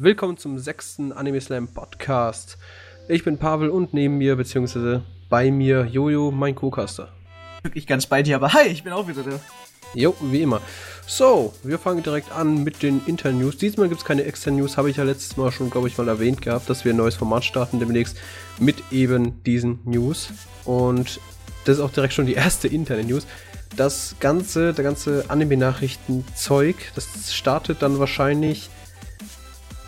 [0.00, 2.56] Willkommen zum sechsten Anime Slam Podcast.
[3.08, 7.08] Ich bin Pavel und neben mir, beziehungsweise bei mir, Jojo, mein Co-Caster.
[7.64, 9.40] Wirklich ganz bei dir, aber hi, ich bin auch wieder da.
[9.94, 10.60] Jo, wie immer.
[11.04, 13.56] So, wir fangen direkt an mit den internen News.
[13.56, 16.06] Diesmal gibt es keine externen News, habe ich ja letztes Mal schon, glaube ich, mal
[16.06, 18.16] erwähnt gehabt, dass wir ein neues Format starten demnächst
[18.60, 20.28] mit eben diesen News.
[20.64, 21.18] Und
[21.64, 23.26] das ist auch direkt schon die erste interne News.
[23.74, 28.70] Das ganze, der ganze Anime-Nachrichten-Zeug, das startet dann wahrscheinlich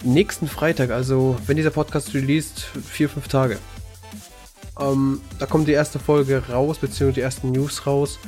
[0.03, 3.59] nächsten Freitag, also wenn dieser Podcast released, vier, fünf Tage.
[4.81, 8.19] Ähm, da kommt die erste Folge raus, beziehungsweise die ersten News raus.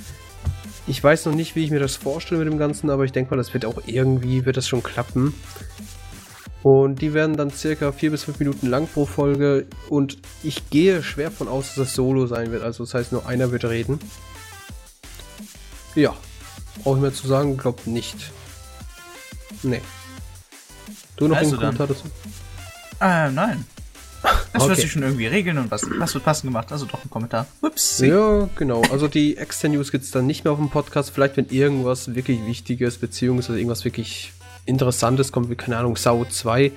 [0.86, 3.30] Ich weiß noch nicht, wie ich mir das vorstelle mit dem Ganzen, aber ich denke
[3.30, 5.34] mal, das wird auch irgendwie, wird das schon klappen.
[6.62, 11.02] Und die werden dann circa vier bis fünf Minuten lang pro Folge und ich gehe
[11.02, 12.62] schwer von aus, dass das Solo sein wird.
[12.62, 13.98] Also das heißt, nur einer wird reden.
[15.94, 16.14] Ja,
[16.82, 18.30] brauche ich mir zu sagen, glaub nicht.
[19.62, 19.80] Nee.
[21.22, 22.04] Du noch Also einen Kommentar dazu?
[23.00, 23.64] Äh, nein.
[24.52, 24.68] Das Okay.
[24.68, 26.70] wird sich schon irgendwie regeln und was, was wird passend gemacht.
[26.70, 27.47] Also doch ein Kommentar.
[27.60, 27.98] Ups.
[28.00, 28.83] Ja, genau.
[28.92, 31.10] Also die externen News gibt es dann nicht mehr auf dem Podcast.
[31.10, 34.32] Vielleicht, wenn irgendwas wirklich Wichtiges, beziehungsweise irgendwas wirklich
[34.64, 36.64] Interessantes kommt, wie, keine Ahnung, Sau 2.
[36.66, 36.72] Äh,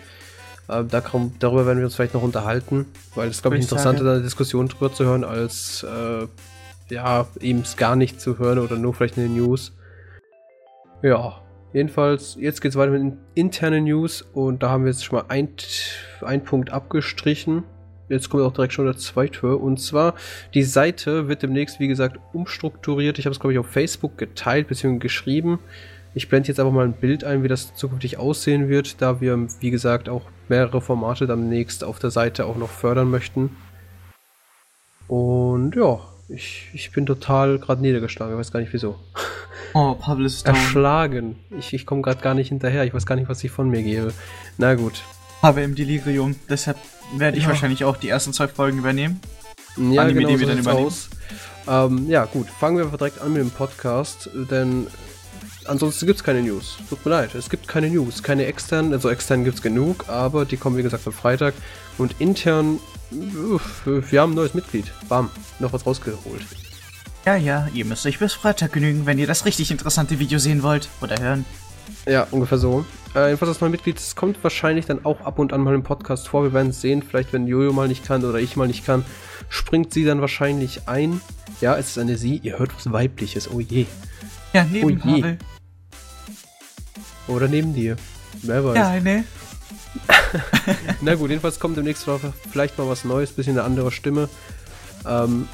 [0.89, 4.13] da kommt, darüber werden wir uns vielleicht noch unterhalten, weil es, glaube ich, interessanter, da
[4.13, 6.27] eine Diskussion drüber zu hören, als äh,
[6.89, 9.73] ja, eben es gar nicht zu hören oder nur vielleicht in den News.
[11.03, 11.39] Ja,
[11.75, 15.25] jedenfalls, jetzt geht es weiter mit internen News und da haben wir jetzt schon mal
[15.27, 15.49] ein,
[16.21, 17.63] ein Punkt abgestrichen.
[18.07, 19.57] Jetzt kommt auch direkt schon der zweite.
[19.57, 20.13] Und zwar,
[20.53, 23.19] die Seite wird demnächst, wie gesagt, umstrukturiert.
[23.19, 24.99] Ich habe es, glaube ich, auf Facebook geteilt bzw.
[24.99, 25.59] geschrieben.
[26.13, 29.47] Ich blende jetzt einfach mal ein Bild ein, wie das zukünftig aussehen wird, da wir,
[29.59, 33.49] wie gesagt, auch mehrere Formate demnächst auf der Seite auch noch fördern möchten.
[35.07, 38.33] Und ja, ich, ich bin total gerade niedergeschlagen.
[38.33, 38.95] Ich weiß gar nicht wieso.
[39.73, 40.55] Oh, Pavel ist down.
[40.55, 41.35] Erschlagen.
[41.57, 42.83] Ich, ich komme gerade gar nicht hinterher.
[42.85, 44.13] Ich weiß gar nicht, was ich von mir gebe.
[44.57, 45.03] Na gut.
[45.41, 46.35] Pavel im Delirium.
[46.49, 46.77] Deshalb
[47.17, 47.49] werde ich Ja.
[47.49, 49.19] wahrscheinlich auch die ersten zwei Folgen übernehmen.
[49.77, 50.87] Ja, Anime, genau die so wir dann sieht's übernehmen.
[50.87, 51.09] aus.
[51.67, 52.47] Ähm, ja, gut.
[52.49, 54.87] Fangen wir einfach direkt an mit dem Podcast, denn
[55.65, 56.77] ansonsten gibt es keine News.
[56.89, 58.23] Tut mir leid, es gibt keine News.
[58.23, 61.53] Keine externen, also extern gibt es genug, aber die kommen wie gesagt am Freitag.
[61.97, 62.79] Und intern,
[63.11, 64.91] wir haben ein neues Mitglied.
[65.07, 65.29] Bam,
[65.59, 66.41] noch was rausgeholt.
[67.25, 70.61] Ja, ja, ihr müsst euch bis Freitag genügen, wenn ihr das richtig interessante Video sehen
[70.61, 71.45] wollt oder hören.
[72.07, 72.85] Ja, ungefähr so.
[73.15, 75.83] Äh, jedenfalls das neue Mitglied, das kommt wahrscheinlich dann auch ab und an mal im
[75.83, 76.43] Podcast vor.
[76.43, 77.01] Wir werden es sehen.
[77.01, 79.05] Vielleicht, wenn Jojo mal nicht kann oder ich mal nicht kann,
[79.49, 81.21] springt sie dann wahrscheinlich ein.
[81.61, 82.37] Ja, es ist eine Sie.
[82.43, 83.49] Ihr hört was Weibliches.
[83.49, 83.85] Oh je.
[84.53, 85.21] Ja, neben Oh je.
[85.21, 85.37] Pavel.
[87.27, 87.95] Oder neben dir.
[88.43, 88.75] Wer weiß.
[88.75, 89.23] Ja, ne?
[91.01, 92.07] Na gut, jedenfalls kommt demnächst
[92.51, 94.29] vielleicht mal was Neues, bisschen eine andere Stimme.
[95.07, 95.47] Ähm,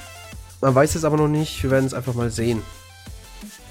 [0.62, 2.62] man weiß es aber noch nicht, wir werden es einfach mal sehen.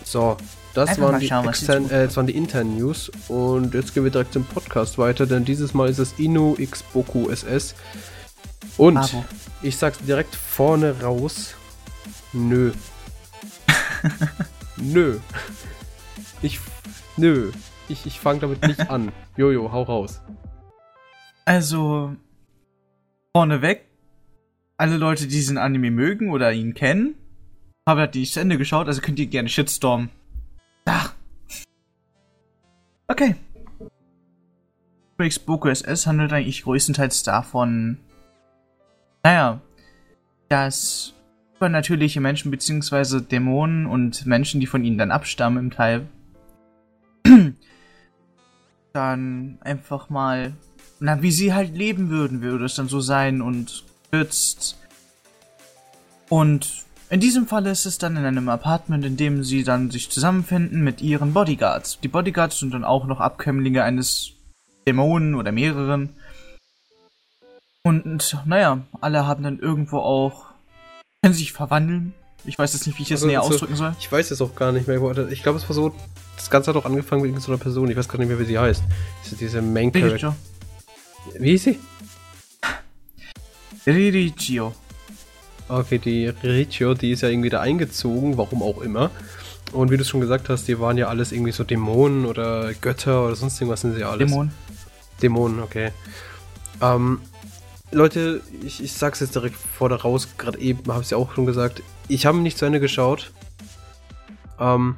[0.04, 0.36] So,
[0.74, 4.04] das Einfach waren die, schauen, extern, äh, das waren die internen News und jetzt gehen
[4.04, 7.74] wir direkt zum Podcast weiter, denn dieses Mal ist es Inu X Boku SS.
[8.76, 9.24] Und Bravo.
[9.62, 11.54] ich sag's direkt vorne raus.
[12.32, 12.72] Nö.
[14.76, 15.18] nö.
[16.42, 16.60] Ich.
[17.16, 17.50] Nö.
[17.88, 19.10] Ich, ich fange damit nicht an.
[19.36, 20.20] Jojo, hau raus.
[21.44, 22.16] Also,
[23.36, 23.86] vorneweg,
[24.76, 27.14] alle Leute, die diesen Anime mögen oder ihn kennen,
[27.88, 30.10] haben halt die zu Ende geschaut, also könnt ihr gerne Shitstorm.
[30.84, 31.14] Ach.
[33.08, 33.34] Okay.
[35.16, 37.98] Breaks Boku SS handelt eigentlich größtenteils davon,
[39.22, 39.60] naja,
[40.48, 41.12] dass
[41.56, 46.08] übernatürliche Menschen beziehungsweise Dämonen und Menschen, die von ihnen dann abstammen im Teil,
[48.94, 50.54] dann einfach mal
[51.00, 54.76] na, wie sie halt leben würden, würde es dann so sein und schützt.
[56.28, 60.10] Und in diesem Fall ist es dann in einem Apartment, in dem sie dann sich
[60.10, 61.98] zusammenfinden mit ihren Bodyguards.
[62.00, 64.32] Die Bodyguards sind dann auch noch Abkömmlinge eines
[64.86, 66.10] Dämonen oder mehreren.
[67.82, 70.46] Und naja, alle haben dann irgendwo auch,
[71.22, 72.14] können sich verwandeln.
[72.44, 73.94] Ich weiß jetzt nicht, wie ich es Also, näher also, ausdrücken soll.
[73.98, 74.98] Ich weiß es auch gar nicht mehr.
[75.30, 75.94] Ich glaube, es war so.
[76.36, 77.90] Das Ganze hat auch angefangen mit irgendeiner Person.
[77.90, 78.82] Ich weiß gar nicht mehr, wie sie heißt.
[79.24, 80.36] Diese, diese Main Character.
[81.38, 81.78] Wie ist sie?
[83.86, 84.74] Ririchio.
[85.70, 89.10] Okay, die Riccio, die ist ja irgendwie da eingezogen, warum auch immer.
[89.72, 93.26] Und wie du schon gesagt hast, die waren ja alles irgendwie so Dämonen oder Götter
[93.26, 94.28] oder sonst irgendwas sind sie ja alles.
[94.30, 94.50] Dämon.
[95.22, 95.92] Dämonen, okay.
[96.80, 97.20] Ähm,
[97.92, 101.34] Leute, ich, ich sag's jetzt direkt vor der raus, gerade eben habe ich ja auch
[101.34, 103.30] schon gesagt, ich habe nicht zu Ende geschaut.
[104.58, 104.96] Ähm,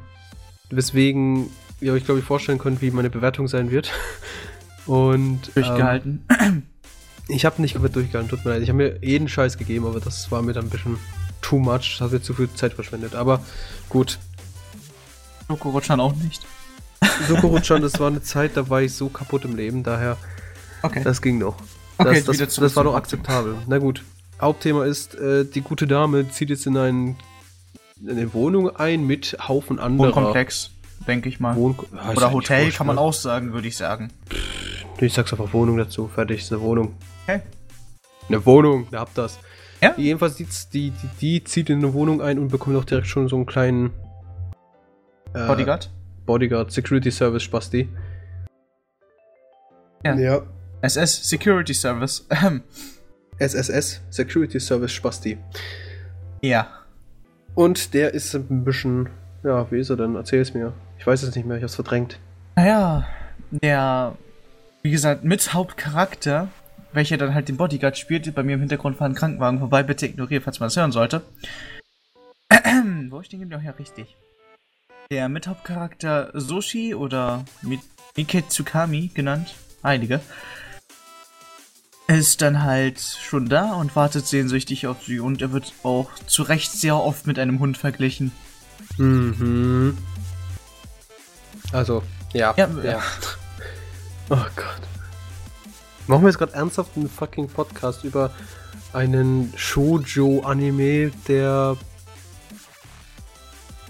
[0.71, 3.93] weswegen ihr euch, glaube ich, vorstellen könnt, wie meine Bewertung sein wird.
[4.87, 6.25] Und Durchgehalten.
[6.41, 6.63] Ähm,
[7.29, 8.63] ich habe nicht komplett durchgehalten, tut mir leid.
[8.63, 10.99] Ich habe mir jeden Scheiß gegeben, aber das war mir dann ein bisschen
[11.41, 11.97] too much.
[11.99, 13.15] Das hat mir zu viel Zeit verschwendet.
[13.15, 13.41] Aber
[13.89, 14.19] gut.
[15.49, 16.45] Schokorutschan auch nicht.
[17.29, 20.17] Sokorutschan, das war eine Zeit, da war ich so kaputt im Leben, daher
[20.83, 21.03] Okay.
[21.05, 21.57] Das ging noch.
[21.99, 23.57] Okay, das, das, das, zurück war doch akzeptabel.
[23.67, 24.03] Na gut.
[24.41, 27.17] Hauptthema ist, äh, die gute Dame zieht jetzt in, ein,
[28.01, 30.09] in eine Wohnung ein mit Haufen anderer.
[30.09, 30.71] Wohnkomplex,
[31.07, 31.55] denke ich mal.
[31.55, 31.79] Wohn
[32.17, 34.11] Oder Hotel kann man auch sagen, würde ich sagen.
[35.03, 36.07] Ich sag's einfach Wohnung dazu.
[36.07, 36.95] Fertig, ist eine Wohnung.
[37.25, 37.41] Okay.
[38.29, 39.41] Eine Wohnung, ihr habt das.
[39.81, 39.95] Ja?
[39.97, 43.29] Jedenfalls sieht's, die, die, die zieht in eine Wohnung ein und bekommt auch direkt schon
[43.29, 43.91] so einen kleinen
[45.35, 45.91] äh, Bodyguard?
[46.25, 47.89] Bodyguard, Security Service Spasti.
[50.05, 50.15] Ja.
[50.15, 50.43] ja.
[50.83, 52.27] SS Security Service.
[52.31, 52.63] Ähm,
[53.39, 55.39] SSS, Security Service Spasti.
[56.43, 56.69] ja.
[57.55, 59.11] Und der ist ein bisschen,
[59.43, 60.15] ja, wie ist er denn?
[60.15, 60.73] Erzähl es mir.
[60.99, 62.19] Ich weiß es nicht mehr, ich hab's verdrängt.
[62.57, 63.07] Naja,
[63.51, 64.17] der,
[64.83, 66.49] wie gesagt, mit Hauptcharakter,
[66.93, 70.45] welcher dann halt den Bodyguard spielt, bei mir im Hintergrund fahren Krankenwagen vorbei, bitte ignoriert,
[70.45, 71.23] falls man es hören sollte.
[73.11, 74.17] Wo ich den ja richtig.
[75.11, 77.81] Der Mithauptcharakter Soshi oder Mi-
[78.17, 80.21] Mike Tsukami genannt, Heilige,
[82.09, 86.43] ist dann halt schon da und wartet sehnsüchtig auf sie und er wird auch zu
[86.43, 88.33] Recht sehr oft mit einem Hund verglichen.
[88.99, 89.97] Mhm.
[91.73, 92.03] Also,
[92.33, 92.55] ja.
[92.57, 93.01] Ja, ja.
[94.35, 94.81] Oh Gott.
[96.07, 98.31] Machen wir jetzt gerade ernsthaft einen fucking Podcast über
[98.95, 101.77] einen Shoujo-Anime, der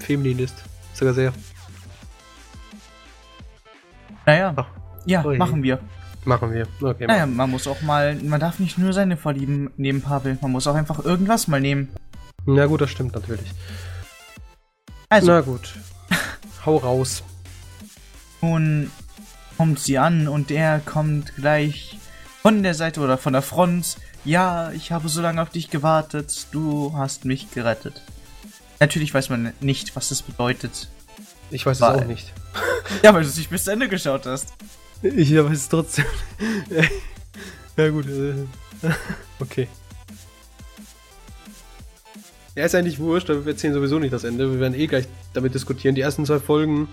[0.01, 0.57] feminin ist.
[0.95, 1.33] Sogar sehr.
[4.27, 4.67] Naja, Ach,
[5.05, 5.39] ja, ui.
[5.39, 5.79] machen wir.
[6.25, 6.67] machen wir.
[6.81, 10.39] Okay, Naja, man muss auch mal, man darf nicht nur seine Vorlieben nehmen, Pavel.
[10.43, 11.89] Man muss auch einfach irgendwas mal nehmen.
[12.47, 13.49] Na gut, das stimmt natürlich.
[15.09, 15.73] Also, Na gut.
[16.67, 17.23] Hau raus.
[18.41, 18.91] nun
[19.57, 21.99] kommt sie an und er kommt gleich
[22.43, 23.97] von der Seite oder von der Front.
[24.25, 26.47] Ja, ich habe so lange auf dich gewartet.
[26.53, 28.03] Du hast mich gerettet.
[28.81, 30.89] Natürlich weiß man nicht, was das bedeutet.
[31.51, 32.33] Ich weiß es Weil- auch nicht.
[33.03, 34.53] Ja, weil du es nicht bis zu Ende geschaut hast.
[35.03, 36.05] Ich weiß es trotzdem.
[37.77, 38.07] ja gut.
[38.09, 38.35] äh,
[39.41, 39.69] Okay.
[42.55, 44.51] Ja, ist eigentlich wurscht, aber wir erzählen sowieso nicht das Ende.
[44.53, 45.95] Wir werden eh gleich damit diskutieren.
[45.95, 46.89] Die ersten zwei Folgen.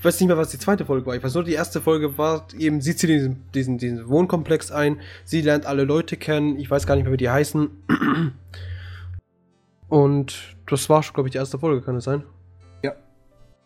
[0.00, 1.14] Ich weiß nicht mehr, was die zweite Folge war.
[1.14, 4.98] Ich weiß nur, die erste Folge war eben, sie zieht diesen, diesen, diesen Wohnkomplex ein.
[5.26, 6.58] Sie lernt alle Leute kennen.
[6.58, 7.68] Ich weiß gar nicht mehr, wie die heißen.
[9.88, 12.24] Und das war schon, glaube ich, die erste Folge, kann es sein?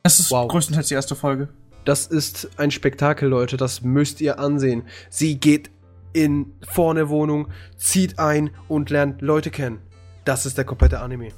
[0.02, 0.48] Das ist Wow.
[0.48, 1.48] größtenteils die erste Folge.
[1.86, 3.56] Das ist ein Spektakel, Leute.
[3.56, 4.82] Das müsst ihr ansehen.
[5.08, 5.70] Sie geht
[6.12, 7.48] in vorne Wohnung,
[7.78, 9.78] zieht ein und lernt Leute kennen.
[10.26, 11.28] Das ist der komplette Anime.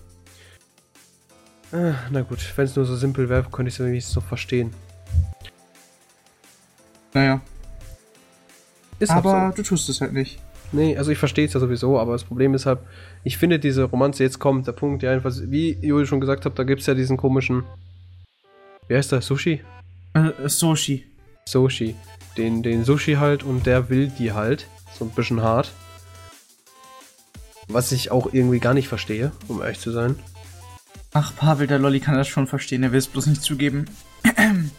[1.71, 4.73] Ah, na gut, wenn es nur so simpel wäre, könnte ich es wenigstens noch verstehen.
[7.15, 7.41] Naja.
[8.99, 9.63] Ist halt Aber so.
[9.63, 10.39] du tust es halt nicht.
[10.73, 12.81] Nee, also ich verstehe es ja sowieso, aber das Problem ist halt,
[13.25, 16.59] ich finde diese Romanze, jetzt kommt der Punkt, ja, jedenfalls, wie Juli schon gesagt hat,
[16.59, 17.65] da gibt es ja diesen komischen.
[18.89, 19.21] Wie heißt der?
[19.21, 19.63] Sushi?
[20.15, 21.07] Äh, Soshi.
[21.47, 21.95] Sushi.
[22.37, 24.67] Den, den Sushi halt und der will die halt.
[24.99, 25.73] So ein bisschen hart.
[27.69, 30.17] Was ich auch irgendwie gar nicht verstehe, um ehrlich zu sein.
[31.13, 33.87] Ach, Pavel, der Lolli kann das schon verstehen, er will es bloß nicht zugeben.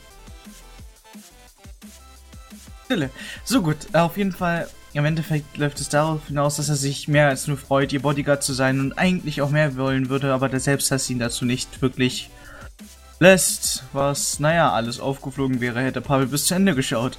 [2.88, 3.10] Stille.
[3.44, 7.10] So gut, äh, auf jeden Fall, im Endeffekt läuft es darauf hinaus, dass er sich
[7.10, 10.48] mehr als nur freut, ihr Bodyguard zu sein und eigentlich auch mehr wollen würde, aber
[10.48, 12.30] der Selbsthass ihn dazu nicht wirklich
[13.19, 13.84] lässt.
[13.92, 17.18] Was, naja, alles aufgeflogen wäre, hätte Pavel bis zu Ende geschaut.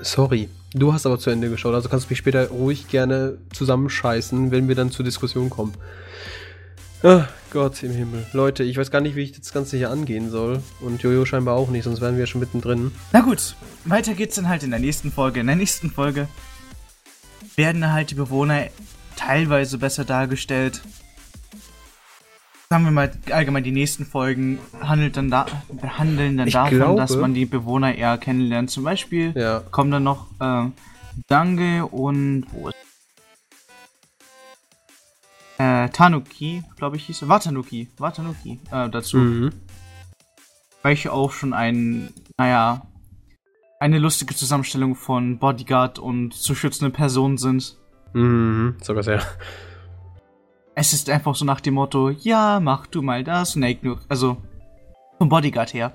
[0.00, 0.48] Sorry.
[0.72, 4.66] Du hast aber zu Ende geschaut, also kannst du mich später ruhig gerne zusammenscheißen, wenn
[4.66, 5.74] wir dann zur Diskussion kommen.
[7.04, 8.26] Ach Gott im Himmel.
[8.32, 10.60] Leute, ich weiß gar nicht, wie ich das Ganze hier angehen soll.
[10.80, 12.90] Und Jojo scheinbar auch nicht, sonst wären wir schon mittendrin.
[13.12, 15.38] Na gut, weiter geht's dann halt in der nächsten Folge.
[15.40, 16.26] In der nächsten Folge
[17.54, 18.64] werden halt die Bewohner
[19.16, 20.82] teilweise besser dargestellt.
[22.70, 25.46] Sagen wir mal, allgemein die nächsten Folgen handelt dann da,
[25.96, 28.70] handeln dann Ich davon, glaube- dass man die Bewohner eher kennenlernt.
[28.70, 29.60] Zum Beispiel Ja.
[29.70, 30.64] kommen dann noch äh,
[31.28, 32.74] Dange und wo ist
[35.58, 37.28] äh, Tanuki, glaube ich hieß er.
[37.28, 39.50] Watanuki, Watanuki äh, dazu Mhm.
[40.82, 42.86] welche auch schon ein, naja,
[43.80, 47.76] eine lustige Zusammenstellung von Bodyguard und zu schützenden Personen sind.
[48.12, 48.76] Mhm.
[48.82, 49.22] Sogar sehr.
[50.74, 54.04] Es ist einfach so nach dem Motto, ja, mach du mal das und er ignoriert,
[54.08, 54.36] also
[55.18, 55.92] vom Bodyguard her.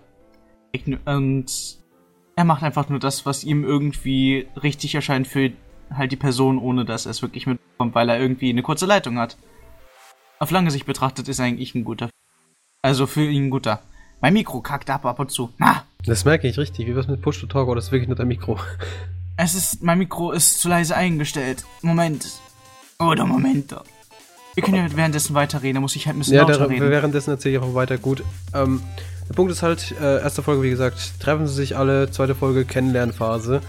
[1.06, 1.78] Und
[2.36, 5.52] er macht einfach nur das, was ihm irgendwie richtig erscheint für
[5.92, 9.18] halt die Person, ohne dass er es wirklich mitbekommt, weil er irgendwie eine kurze Leitung
[9.18, 9.38] hat.
[10.40, 12.10] Auf lange Sicht betrachtet ist er eigentlich ein guter.
[12.82, 13.82] Also für ihn ein guter.
[14.22, 15.52] Mein Mikro kackt ab ab und zu.
[15.58, 16.88] Na, Das merke ich richtig.
[16.88, 18.58] Wie was mit Push to Talk oder ist wirklich nur dein Mikro?
[19.38, 21.64] Es ist, mein Mikro ist zu leise eingestellt.
[21.82, 22.28] Moment.
[23.00, 23.76] Oder Moment.
[24.56, 26.90] Wir können ja währenddessen weiterreden, da muss ich halt ein bisschen Ja, lauter reden.
[26.90, 27.98] währenddessen erzähle ich auch weiter.
[27.98, 28.24] Gut.
[28.54, 28.82] Ähm,
[29.30, 32.66] Der Punkt ist halt, äh, erste Folge, wie gesagt, treffen sie sich alle, zweite Folge
[32.66, 33.62] Kennenlernphase.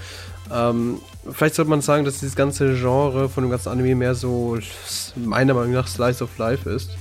[0.53, 0.99] Ähm,
[1.31, 4.59] vielleicht sollte man sagen, dass dieses ganze Genre von dem ganzen Anime mehr so,
[5.17, 6.97] meiner Meinung nach, Slice of Life ist.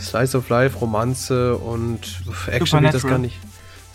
[0.00, 3.36] Slice of Life, Romanze und Action will ich das gar nicht.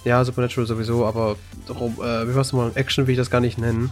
[0.03, 1.35] Ja, Supernatural sowieso, aber
[1.67, 2.71] äh, wie war's nochmal?
[2.75, 3.89] Action will ich das gar nicht nennen.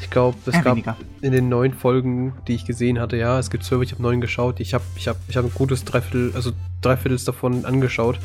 [0.00, 0.96] Ich glaube, es ja, gab weniger.
[1.20, 4.20] in den neun Folgen, die ich gesehen hatte, ja, es gibt zwölf, ich habe neun
[4.20, 4.60] geschaut.
[4.60, 8.18] Ich habe ich hab, ich hab ein gutes Dreiviertel, also Dreiviertels davon angeschaut.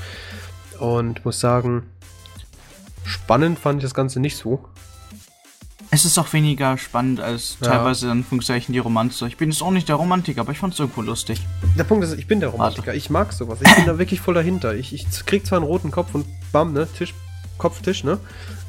[0.79, 1.83] Und muss sagen,
[3.03, 4.63] spannend fand ich das Ganze nicht so.
[5.89, 7.67] Es ist auch weniger spannend als ja.
[7.67, 9.27] teilweise in Anführungszeichen die Romanze.
[9.27, 11.39] Ich bin jetzt auch nicht der Romantiker, aber ich fand es irgendwo lustig.
[11.77, 12.87] Der Punkt ist, ich bin der Romantiker.
[12.87, 12.97] Warte.
[12.97, 13.59] Ich mag sowas.
[13.61, 14.75] Ich bin da wirklich voll dahinter.
[14.75, 16.87] Ich, ich krieg zwar einen roten Kopf und bam, ne?
[16.97, 17.13] Tisch,
[17.57, 18.19] Kopf, Tisch, ne?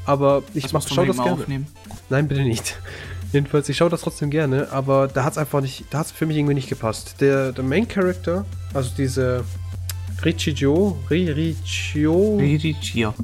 [0.07, 1.33] Aber ich mach, schau das gerne.
[1.33, 1.67] Aufnehmen?
[2.09, 2.81] Nein, bitte nicht.
[3.33, 6.13] Jedenfalls, ich schaue das trotzdem gerne, aber da hat es einfach nicht, da hat es
[6.13, 7.17] für mich irgendwie nicht gepasst.
[7.21, 9.45] Der, der Main Character, also diese
[10.25, 12.37] Richio, Richio.
[12.39, 13.15] Richio.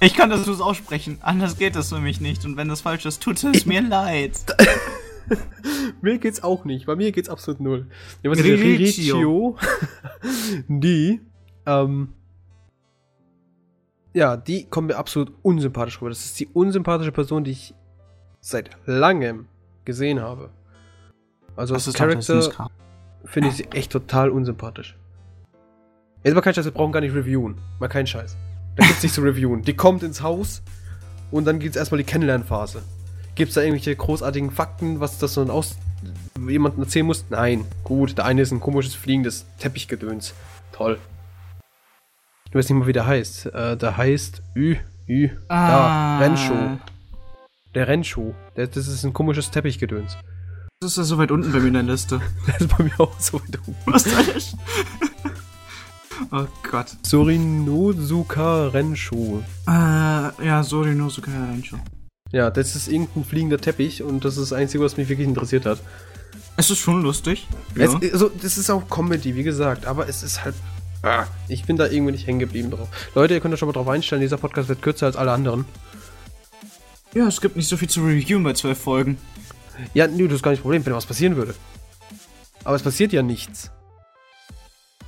[0.00, 2.44] Ich kann das bloß aussprechen, anders geht das für mich nicht.
[2.44, 4.32] Und wenn das falsch ist, tut es mir leid.
[6.02, 7.86] mir geht's auch nicht, bei mir geht's absolut null.
[8.22, 9.56] Ja, was Richio.
[10.68, 11.20] die,
[11.66, 12.12] ähm,
[14.14, 16.10] ja, die kommt mir absolut unsympathisch rüber.
[16.10, 17.74] Das ist die unsympathische Person, die ich
[18.40, 19.46] seit langem
[19.84, 20.50] gesehen habe.
[21.56, 22.70] Also als Charakter
[23.24, 24.96] finde ich sie echt total unsympathisch.
[26.22, 27.60] Jetzt mal kein Scheiß, wir brauchen gar nicht reviewen.
[27.80, 28.36] Mal keinen Scheiß.
[28.78, 29.62] Da gibt's nicht zu reviewen.
[29.62, 30.62] Die kommt ins Haus
[31.32, 32.82] und dann geht's erstmal die Kennenlernphase.
[33.34, 35.76] Gibt's da irgendwelche großartigen Fakten, was das so aus
[36.48, 37.24] jemandem erzählen muss?
[37.28, 37.64] Nein.
[37.82, 40.32] Gut, der eine ist ein komisches fliegendes Teppichgedöns.
[40.72, 40.98] Toll.
[42.48, 43.46] Ich weiß nicht mal, wie der heißt.
[43.46, 44.76] Äh, der heißt Ü,
[45.08, 45.68] Ü, ah.
[45.68, 46.78] da, Renshow.
[47.74, 48.32] Der Rennschuh.
[48.56, 50.16] Der, das ist ein komisches Teppichgedöns.
[50.80, 52.20] Das ist ja so weit unten bei mir in der Liste.
[52.46, 53.76] das ist bei mir auch so weit unten.
[53.86, 54.56] Was ist
[56.32, 56.96] Oh Gott.
[57.02, 59.40] Sorinosuka Rennschuh.
[59.66, 61.78] Äh, ja, Sorinosuka Rennschuh.
[62.32, 65.64] Ja, das ist irgendein fliegender Teppich und das ist das Einzige, was mich wirklich interessiert
[65.64, 65.80] hat.
[66.56, 67.46] Es ist schon lustig.
[67.74, 67.84] Ja.
[67.84, 70.54] Es, also, das ist auch Comedy, wie gesagt, aber es ist halt.
[71.02, 72.88] Ah, ich bin da irgendwie nicht hängen geblieben drauf.
[73.14, 75.64] Leute, ihr könnt euch schon mal drauf einstellen, dieser Podcast wird kürzer als alle anderen.
[77.14, 79.16] Ja, es gibt nicht so viel zu reviewen bei zwölf Folgen.
[79.94, 81.54] Ja, nö, das ist gar nicht das Problem, wenn was passieren würde.
[82.64, 83.70] Aber es passiert ja nichts.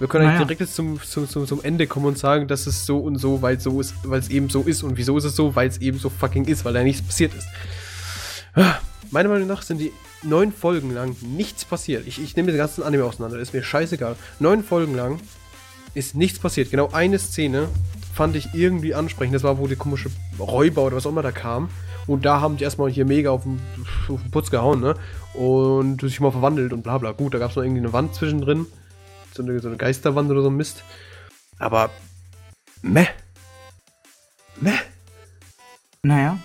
[0.00, 0.38] Wir können naja.
[0.38, 3.42] direkt jetzt zum, zum, zum, zum Ende kommen und sagen, dass es so und so,
[3.42, 4.82] weil so ist, weil es eben so ist.
[4.82, 5.54] Und wieso ist es so?
[5.54, 7.46] Weil es eben so fucking ist, weil da nichts passiert ist.
[9.10, 9.92] Meiner Meinung nach sind die
[10.22, 12.06] neun Folgen lang nichts passiert.
[12.06, 14.16] Ich, ich nehme den ganzen Anime auseinander, ist mir scheißegal.
[14.38, 15.20] Neun Folgen lang
[15.92, 16.70] ist nichts passiert.
[16.70, 17.68] Genau eine Szene
[18.14, 19.34] fand ich irgendwie ansprechend.
[19.34, 21.68] Das war, wo die komische Räuber oder was auch immer da kam.
[22.06, 23.60] Und da haben die erstmal hier mega auf den,
[24.08, 24.94] auf den Putz gehauen, ne?
[25.34, 27.12] Und sich mal verwandelt und bla bla.
[27.12, 28.64] Gut, da gab es noch irgendwie eine Wand zwischendrin.
[29.40, 30.84] So eine, so eine Geisterwand oder so ein Mist.
[31.58, 31.88] Aber.
[32.82, 33.06] Meh.
[34.60, 34.78] Meh.
[36.02, 36.38] Naja.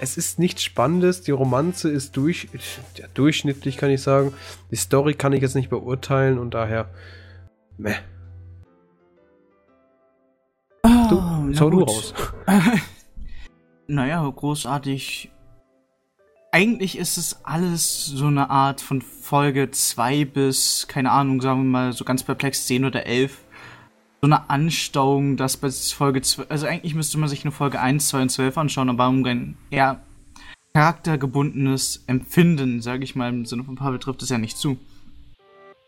[0.00, 1.20] Es ist nichts Spannendes.
[1.20, 2.48] Die Romanze ist durch,
[2.96, 4.32] ja, durchschnittlich, kann ich sagen.
[4.70, 6.88] Die Story kann ich jetzt nicht beurteilen und daher.
[7.76, 7.96] Meh.
[10.82, 12.14] Oh, du, schau du raus.
[13.88, 15.30] naja, großartig.
[16.52, 21.70] Eigentlich ist es alles so eine Art von Folge 2 bis, keine Ahnung, sagen wir
[21.70, 23.38] mal, so ganz perplex 10 oder 11.
[24.20, 28.08] So eine Anstauung, dass bei Folge 2, also eigentlich müsste man sich eine Folge 1,
[28.08, 30.00] 2 und 12 anschauen, aber um ein eher
[30.74, 34.76] charaktergebundenes Empfinden, sage ich mal, im Sinne von Pavel trifft es ja nicht zu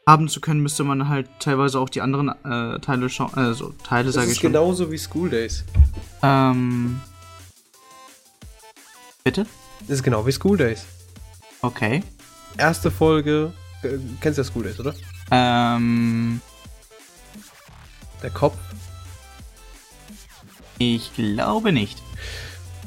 [0.07, 3.33] haben zu können, müsste man halt teilweise auch die anderen äh, Teile schauen.
[3.35, 4.53] Also Teile, sage ich schon.
[4.53, 5.65] Das ist genauso wie School Days.
[6.23, 7.01] Ähm.
[9.23, 9.47] Bitte?
[9.89, 10.85] Das ist genau wie School Days.
[11.61, 12.03] Okay.
[12.57, 13.53] Erste Folge.
[13.83, 14.95] Äh, kennst du ja School Days, oder?
[15.31, 16.41] Ähm.
[18.23, 18.57] Der Kopf.
[20.79, 22.03] Ich glaube nicht.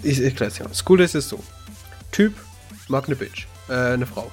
[0.03, 0.71] Ich erkläre es ja.
[0.73, 1.43] School Days ist so.
[2.11, 2.33] Typ
[2.87, 3.47] mag eine Bitch.
[3.69, 4.31] Äh, eine Frau.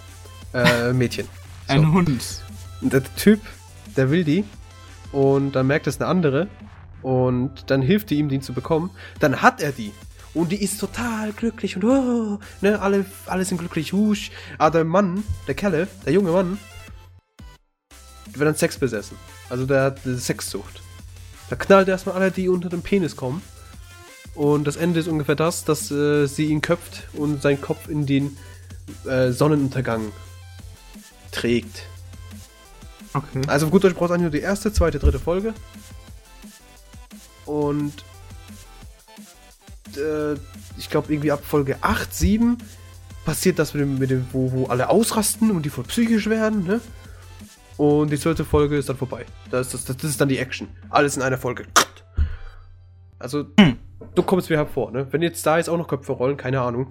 [0.54, 1.28] Äh, Mädchen.
[1.68, 1.74] So.
[1.74, 2.42] Ein Hund.
[2.80, 3.40] Und der Typ,
[3.96, 4.44] der will die.
[5.12, 6.48] Und dann merkt es eine andere.
[7.02, 8.90] Und dann hilft die ihm, den zu bekommen.
[9.20, 9.92] Dann hat er die.
[10.34, 14.30] Und die ist total glücklich und oh, ne, alle, alle sind glücklich, husch.
[14.58, 16.58] Aber der Mann, der Kelle, der junge Mann,
[18.32, 19.18] wird dann Sex besessen.
[19.50, 20.82] Also der hat eine Sexsucht.
[21.50, 23.42] Da knallt er erstmal alle, die unter dem Penis kommen.
[24.34, 28.06] Und das Ende ist ungefähr das, dass äh, sie ihn köpft und seinen Kopf in
[28.06, 28.38] den
[29.04, 30.12] äh, Sonnenuntergang
[31.30, 31.82] trägt.
[33.12, 33.42] Okay.
[33.46, 35.52] Also gut Deutsch brauchst du eigentlich nur die erste, zweite, dritte Folge.
[37.44, 37.92] Und
[39.96, 40.34] äh,
[40.78, 42.58] ich glaube irgendwie ab Folge 8, 7
[43.24, 46.64] passiert das mit dem, mit dem wo, wo alle ausrasten und die voll psychisch werden,
[46.64, 46.80] ne?
[47.76, 49.24] Und die zwölfte Folge ist dann vorbei.
[49.50, 50.68] Das ist, das, das ist dann die Action.
[50.90, 51.64] Alles in einer Folge.
[53.18, 53.76] Also, Hm.
[54.14, 55.06] du kommst mir hervor, ne?
[55.10, 56.88] Wenn jetzt da jetzt auch noch Köpfe rollen, keine Ahnung.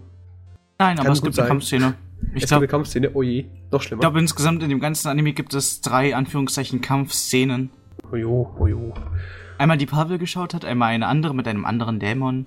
[0.80, 1.48] Nein, aber Kann es gut gibt eine sein.
[1.50, 1.94] Kampfszene.
[2.34, 4.00] Ich es glaube, gibt eine Kampfszene, oh je, noch schlimmer.
[4.00, 7.70] Ich glaube, insgesamt in dem ganzen Anime gibt es drei Anführungszeichen Kampfszenen.
[8.12, 8.94] oh jo, oh.
[9.58, 12.46] Einmal die Pavel geschaut hat, einmal eine andere mit einem anderen Dämon.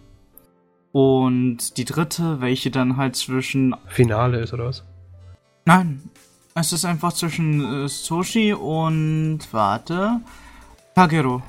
[0.94, 3.74] Und die dritte, welche dann halt zwischen.
[3.88, 4.84] Finale ist, oder was?
[5.64, 6.00] Nein,
[6.54, 9.40] es ist einfach zwischen äh, Soshi und.
[9.50, 10.20] Warte.
[10.94, 11.42] Kagero.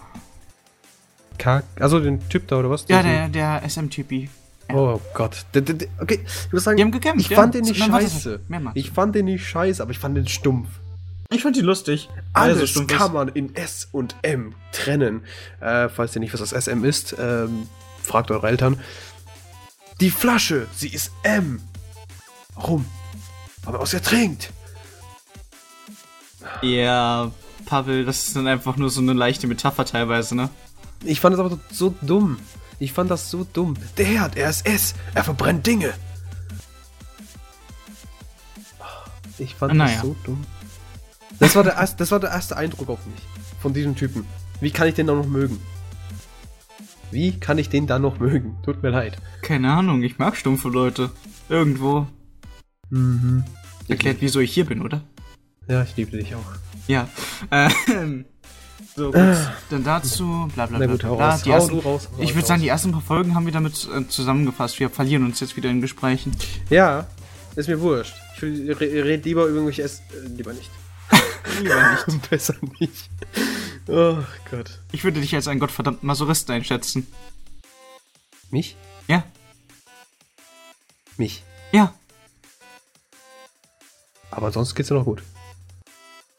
[1.37, 1.63] Kack.
[1.79, 2.85] Also den Typ da, oder was?
[2.87, 4.29] Ja, der, der SM-Typi.
[4.73, 5.45] Oh Gott.
[5.53, 7.21] D- d- d- Okay, ich muss sagen, Die haben gekämpft.
[7.21, 7.35] ich ja.
[7.35, 8.39] fand den nicht Nein, scheiße.
[8.73, 10.69] Ich fand den nicht scheiße, aber ich fand den stumpf.
[11.31, 12.09] Ich fand die lustig.
[12.33, 15.21] Alles kann man in S und M trennen.
[15.59, 17.67] Äh, falls ihr nicht wisst, was SM ist, ähm,
[18.01, 18.79] fragt eure Eltern.
[19.99, 21.61] Die Flasche, sie ist M.
[22.55, 22.85] Warum?
[23.65, 24.51] Man aus ihr trinkt.
[26.61, 27.31] Ja,
[27.65, 30.49] Pavel, das ist dann einfach nur so eine leichte Metapher teilweise, ne?
[31.03, 32.39] Ich fand das aber so dumm.
[32.79, 33.75] Ich fand das so dumm.
[33.97, 34.93] Der Herd, er ist S.
[35.13, 35.93] Er verbrennt Dinge.
[39.37, 39.93] Ich fand Naja.
[39.93, 40.45] das so dumm.
[41.39, 43.21] Das war, der erste, das war der erste Eindruck auf mich.
[43.61, 44.25] Von diesem Typen.
[44.61, 45.61] Wie kann ich den dann noch mögen?
[47.15, 48.57] Wie kann ich den dann noch mögen?
[48.65, 49.17] Tut mir leid.
[49.41, 51.11] Keine Ahnung, ich mag stumpfe Leute.
[51.47, 52.07] Irgendwo.
[52.89, 53.45] Mhm.
[53.87, 55.01] Erklärt, wieso ich hier bin, oder?
[55.69, 56.43] Ja, ich liebe dich auch.
[56.87, 57.07] Ja.
[57.51, 58.25] Ähm,
[58.97, 59.37] so, gut.
[59.69, 60.87] Dann dazu, bla bla bla.
[60.87, 61.29] gut, bla, bla.
[61.31, 61.47] raus.
[61.47, 62.09] Ersten, raus.
[62.19, 64.77] ich würde sagen, die ersten paar Folgen haben wir damit äh, zusammengefasst.
[64.81, 66.35] Wir verlieren uns jetzt wieder in Gesprächen.
[66.69, 67.07] Ja,
[67.55, 68.13] ist mir wurscht.
[68.35, 70.01] Ich re- red lieber über irgendwelche S...
[70.11, 70.69] Äh, lieber nicht.
[71.61, 72.29] Lieber nicht.
[72.29, 73.09] Besser nicht.
[73.87, 74.17] Oh
[74.49, 74.79] Gott.
[74.91, 77.07] Ich würde dich als einen gottverdammten Masochisten einschätzen.
[78.49, 78.75] Mich?
[79.07, 79.23] Ja?
[81.17, 81.43] Mich.
[81.71, 81.93] Ja.
[84.31, 85.23] Aber sonst geht's ja noch gut.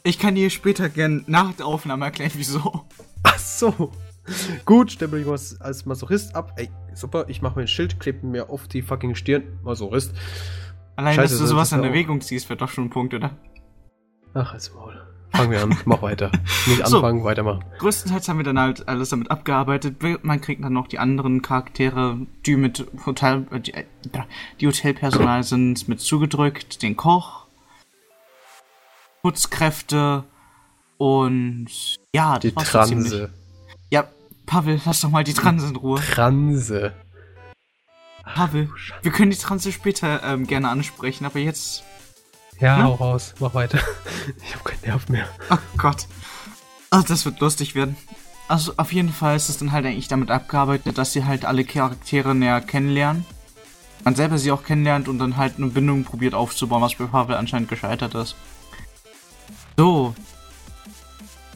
[0.02, 2.84] Ich kann dir später gern nach der Aufnahme erklären, wieso.
[3.22, 3.92] Ach so.
[4.64, 6.52] Gut, stempel ich was als Masochist ab.
[6.56, 9.58] Ey, super, ich mache mir ein Schild, klebe mir auf die fucking Stirn.
[9.62, 10.12] Masochist.
[10.96, 13.36] Allein, Scheiße, dass du sowas in Erwägung ziehst, wird doch schon ein Punkt, oder?
[14.34, 15.05] Ach, als Maul.
[15.36, 16.30] Fangen wir an, mach weiter.
[16.66, 16.96] Nicht So.
[16.96, 17.64] anfangen, weitermachen.
[17.78, 19.96] Größtenteils haben wir dann halt alles damit abgearbeitet.
[20.22, 23.84] Man kriegt dann noch die anderen Charaktere, die mit Hotel, äh, die, äh,
[24.60, 26.82] die Hotelpersonal sind, mit zugedrückt.
[26.82, 27.46] Den Koch,
[29.22, 30.24] Putzkräfte
[30.98, 31.66] und
[32.14, 32.54] ja, das Die so.
[32.60, 33.30] Transe.
[33.90, 34.04] Ja,
[34.46, 36.00] Pavel, lass doch mal die Transe in Ruhe.
[36.00, 36.92] Transe.
[38.34, 38.70] Pavel,
[39.02, 41.84] wir können die Transe später ähm, gerne ansprechen, aber jetzt.
[42.60, 42.84] Ja, Ne?
[42.84, 43.78] hau raus, mach weiter.
[44.44, 45.28] Ich hab keinen Nerv mehr.
[45.50, 46.06] Oh Gott.
[46.90, 47.96] Also das wird lustig werden.
[48.48, 51.64] Also auf jeden Fall ist es dann halt eigentlich damit abgearbeitet, dass sie halt alle
[51.64, 53.24] Charaktere näher kennenlernen.
[54.04, 57.34] Man selber sie auch kennenlernt und dann halt eine Bindung probiert aufzubauen, was bei Pavel
[57.36, 58.36] anscheinend gescheitert ist.
[59.76, 60.14] So.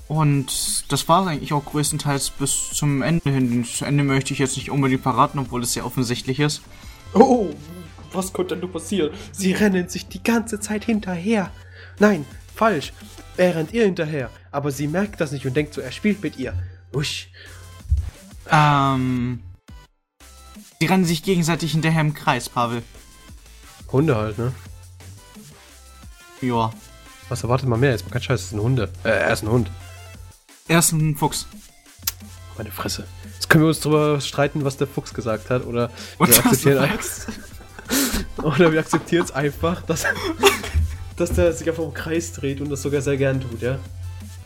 [0.09, 3.63] Und das war eigentlich auch größtenteils bis zum Ende hin.
[3.71, 6.63] Das Ende möchte ich jetzt nicht unbedingt verraten, obwohl es sehr offensichtlich ist.
[7.15, 7.51] Oh,
[8.13, 9.11] was konnte denn nur passieren?
[9.33, 11.51] Sie rennen sich die ganze Zeit hinterher.
[11.99, 12.93] Nein, falsch.
[13.37, 14.31] Er rennt ihr hinterher.
[14.51, 16.55] Aber sie merkt das nicht und denkt so, er spielt mit ihr.
[16.93, 17.29] Usch.
[18.51, 19.41] Ähm.
[20.81, 22.83] Sie rennen sich gegenseitig hinterher im Kreis, Pavel.
[23.93, 24.53] Hunde halt, ne?
[26.41, 26.73] Ja.
[27.29, 27.91] Was erwartet man mehr?
[27.91, 28.91] Jetzt mal kein Scheiß, das ist ein Hunde.
[29.05, 29.71] Äh, er ist ein Hund.
[30.69, 31.47] Er ist ein Fuchs.
[32.57, 33.07] Meine Fresse.
[33.35, 35.65] Jetzt können wir uns drüber streiten, was der Fuchs gesagt hat.
[35.67, 36.89] Oder wir was akzeptieren.
[38.43, 40.05] oder wir akzeptieren es einfach, dass,
[41.17, 43.79] dass der sich einfach im Kreis dreht und das sogar sehr gern tut, ja?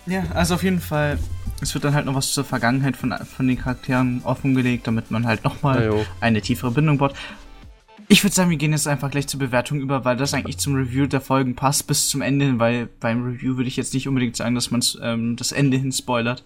[0.06, 1.18] Ja, also auf jeden Fall,
[1.62, 5.26] es wird dann halt noch was zur Vergangenheit von, von den Charakteren offengelegt, damit man
[5.26, 6.04] halt nochmal jo.
[6.20, 7.14] eine tiefere Bindung baut.
[8.08, 10.74] Ich würde sagen, wir gehen jetzt einfach gleich zur Bewertung über, weil das eigentlich zum
[10.74, 14.06] Review der Folgen passt bis zum Ende hin, weil beim Review würde ich jetzt nicht
[14.06, 16.44] unbedingt sagen, dass man ähm, das Ende hin spoilert.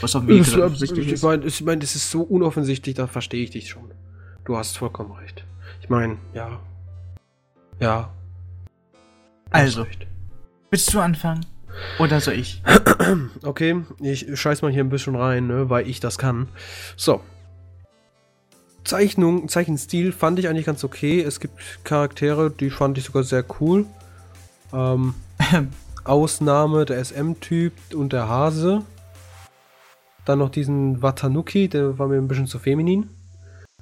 [0.00, 1.22] Was auf jeden Ich, Fall offensichtlich ich ist.
[1.24, 3.90] meine, ich mein, das ist so unoffensichtlich, da verstehe ich dich schon.
[4.44, 5.44] Du hast vollkommen recht.
[5.88, 6.60] Ich meine, ja.
[7.80, 8.10] Ja.
[9.48, 9.86] Also.
[10.70, 11.46] Willst du anfangen?
[11.98, 12.62] Oder soll ich?
[13.42, 16.48] Okay, ich scheiß mal hier ein bisschen rein, ne, weil ich das kann.
[16.94, 17.22] So.
[18.84, 21.22] Zeichnung, Zeichenstil fand ich eigentlich ganz okay.
[21.22, 23.86] Es gibt Charaktere, die fand ich sogar sehr cool.
[24.74, 25.14] Ähm,
[26.04, 28.82] Ausnahme der SM-Typ und der Hase.
[30.26, 33.08] Dann noch diesen Watanuki, der war mir ein bisschen zu feminin.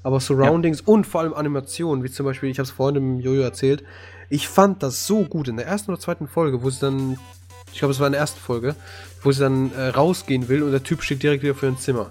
[0.07, 3.43] Aber Surroundings und vor allem Animationen, wie zum Beispiel, ich habe es vorhin im Jojo
[3.43, 3.83] erzählt,
[4.31, 7.19] ich fand das so gut in der ersten oder zweiten Folge, wo sie dann,
[7.73, 8.77] ich glaube, es war in der ersten Folge,
[9.25, 12.09] wo sie dann äh, rausgehen will und der Typ steht direkt wieder vor ihrem Zimmer.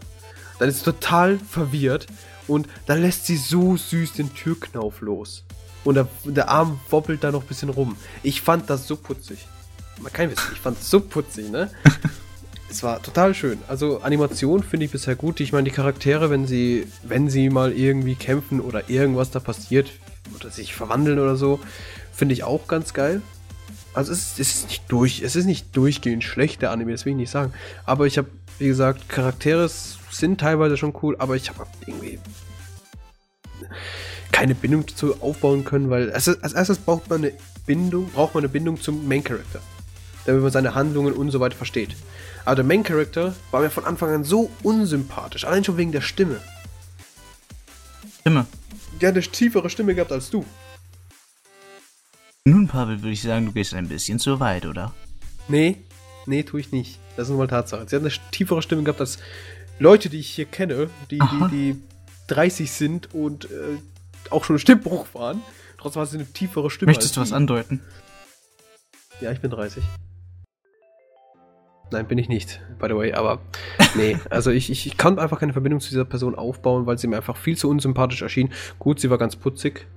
[0.59, 2.07] Dann ist sie total verwirrt
[2.49, 5.45] und dann lässt sie so süß den Türknauf los.
[5.85, 7.95] Und der, der Arm wobbelt da noch ein bisschen rum.
[8.23, 9.47] Ich fand das so putzig.
[10.01, 11.71] Man kann wissen, ich fand es so putzig, ne?
[12.69, 13.59] es war total schön.
[13.67, 15.39] Also Animation finde ich bisher gut.
[15.39, 19.91] Ich meine, die Charaktere, wenn sie, wenn sie mal irgendwie kämpfen oder irgendwas da passiert
[20.35, 21.59] oder sich verwandeln oder so,
[22.11, 23.21] finde ich auch ganz geil.
[23.93, 27.17] Also es ist, nicht durch, es ist nicht durchgehend schlecht, der Anime, das will ich
[27.17, 27.53] nicht sagen.
[27.85, 28.27] Aber ich habe,
[28.59, 29.69] wie gesagt, Charaktere
[30.11, 32.19] sind teilweise schon cool, aber ich habe irgendwie
[34.33, 37.33] keine Bindung dazu aufbauen können, weil als, als erstes braucht man eine
[37.65, 39.61] Bindung, braucht man eine Bindung zum Main Character,
[40.25, 41.95] damit man seine Handlungen und so weiter versteht.
[42.45, 46.01] Aber der Main Character war mir von Anfang an so unsympathisch, allein schon wegen der
[46.01, 46.39] Stimme.
[48.19, 48.45] Stimme.
[49.01, 50.45] Der hat eine tiefere Stimme gehabt als du.
[52.45, 54.93] Nun, Pavel, würde ich sagen, du gehst ein bisschen zu weit, oder?
[55.47, 55.77] Nee,
[56.25, 56.99] nee, tue ich nicht.
[57.15, 57.87] Das ist nun mal Tatsache.
[57.87, 59.17] Sie hat eine tiefere Stimme gehabt als
[59.79, 61.81] Leute, die ich hier kenne, die, die, die
[62.27, 63.77] 30 sind und äh,
[64.29, 65.41] auch schon Stimmbruch waren.
[65.77, 66.91] Trotzdem hat sie eine tiefere Stimme.
[66.91, 67.81] Möchtest du was andeuten?
[69.21, 69.83] Ja, ich bin 30.
[71.91, 73.39] Nein, bin ich nicht, by the way, aber
[73.95, 77.07] nee, also ich, ich, ich kann einfach keine Verbindung zu dieser Person aufbauen, weil sie
[77.07, 78.49] mir einfach viel zu unsympathisch erschien.
[78.79, 79.87] Gut, sie war ganz putzig,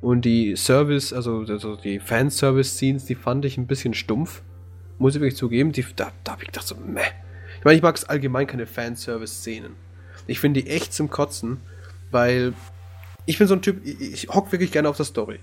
[0.00, 4.42] und die Service, also, also die Fanservice-Scenes, die fand ich ein bisschen stumpf.
[4.98, 5.72] Muss ich wirklich zugeben.
[5.72, 7.00] Die, da da habe ich gedacht so, meh.
[7.58, 9.74] Ich meine, ich mag es allgemein keine Fanservice-Szenen.
[10.26, 11.58] Ich finde die echt zum Kotzen,
[12.10, 12.52] weil
[13.26, 15.40] ich bin so ein Typ, ich, ich hock wirklich gerne auf der Story.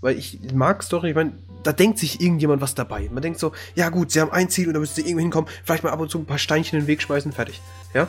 [0.00, 1.32] Weil ich mag Story, ich meine,
[1.62, 3.08] da denkt sich irgendjemand was dabei.
[3.12, 5.50] Man denkt so, ja gut, sie haben ein Ziel und da müssen sie irgendwo hinkommen,
[5.64, 7.60] vielleicht mal ab und zu ein paar Steinchen in den Weg schmeißen, fertig.
[7.92, 8.08] Ja?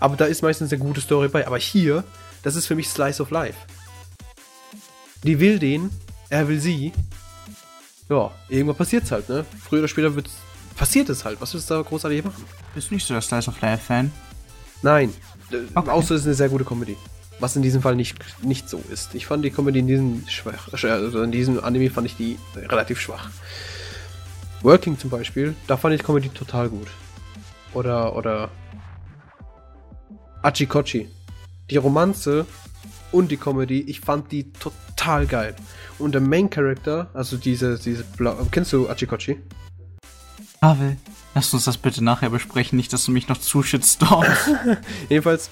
[0.00, 1.46] Aber da ist meistens eine gute Story bei.
[1.46, 2.04] Aber hier,
[2.42, 3.58] das ist für mich Slice of Life.
[5.22, 5.90] Die will den,
[6.28, 6.92] er will sie.
[8.08, 9.44] Ja, irgendwann passiert's halt, ne?
[9.64, 10.32] Früher oder später wird's,
[10.76, 11.40] passiert es halt.
[11.40, 12.44] Was willst du da großartig machen?
[12.74, 14.12] Bist du nicht so der Slice of Life Fan?
[14.82, 15.12] Nein.
[15.74, 15.90] Okay.
[15.90, 16.96] Außer es ist eine sehr gute Comedy.
[17.38, 19.14] Was in diesem Fall nicht, nicht so ist.
[19.14, 23.00] Ich fand die Comedy in diesem schwach, also in diesem Anime fand ich die relativ
[23.00, 23.30] schwach.
[24.62, 26.88] Working zum Beispiel, da fand ich Comedy total gut.
[27.74, 28.50] Oder, oder
[30.42, 31.08] Achikochi.
[31.70, 32.46] Die Romanze
[33.12, 35.54] und die Comedy, ich fand die total geil.
[35.98, 39.38] Und der Main Character, also diese, diese Blau kennst du Achikochi?
[40.60, 40.96] Pavel,
[41.34, 44.04] lass uns das bitte nachher besprechen, nicht, dass du mich noch zuschützt.
[45.08, 45.50] Jedenfalls,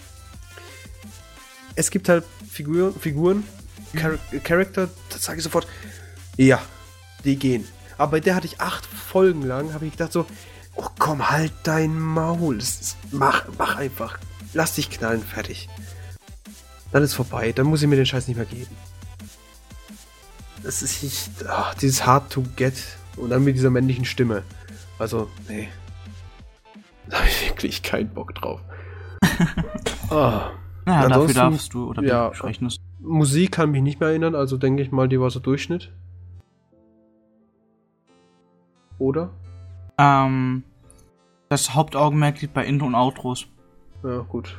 [1.76, 3.44] es gibt halt Figuren, Figuren
[3.96, 5.66] Char Charakter, das sage ich sofort,
[6.37, 6.60] ja,
[7.24, 7.66] die gehen.
[7.96, 10.26] Aber bei der hatte ich acht Folgen lang, habe ich gedacht so,
[10.74, 14.18] oh komm, halt dein Maul, ist, mach, mach einfach,
[14.52, 15.68] lass dich knallen, fertig
[16.94, 17.50] dann ist vorbei.
[17.50, 18.76] Dann muss ich mir den Scheiß nicht mehr geben.
[20.62, 21.28] Das ist nicht.
[21.48, 22.74] Ach, dieses Hard to Get.
[23.16, 24.44] Und dann mit dieser männlichen Stimme.
[25.00, 25.68] Also, nee.
[27.08, 28.60] Da habe ich wirklich keinen Bock drauf.
[30.08, 30.40] oh.
[30.87, 32.31] Naja, dafür darfst du oder ja,
[33.01, 35.92] Musik kann mich nicht mehr erinnern, also denke ich mal, die war so Durchschnitt.
[38.99, 39.31] Oder?
[39.99, 40.62] Ähm,
[41.49, 43.47] das Hauptaugenmerk liegt bei Intro und Outros.
[44.03, 44.57] Ja, gut.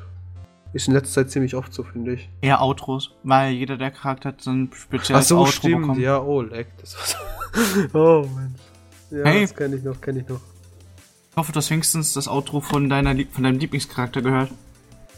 [0.74, 2.30] Ist in letzter Zeit ziemlich oft so, finde ich.
[2.42, 5.82] Eher Outros, weil jeder der Charakter hat so ein spezielles Ach so, Outro stimmt.
[5.82, 6.02] bekommen.
[6.02, 6.68] Ja, oh, leck.
[6.80, 7.98] Das war so.
[7.98, 8.60] oh, Mensch.
[9.12, 9.42] Ja, hey.
[9.42, 10.42] das kenne ich noch, kenne ich noch.
[11.32, 14.52] Ich hoffe, du hast wenigstens das Outro von, deiner, von deinem Lieblingscharakter gehört.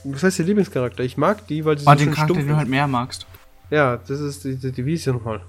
[0.10, 1.04] Was heißt der Lieblingscharakter?
[1.04, 3.26] Ich mag die, weil sie oh, so den Charakter, den du halt mehr magst.
[3.70, 5.41] Ja, das ist die, die, die wie ist sie nochmal?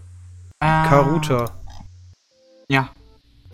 [0.59, 0.88] Ah.
[0.88, 1.51] Karuta.
[2.68, 2.90] Ja.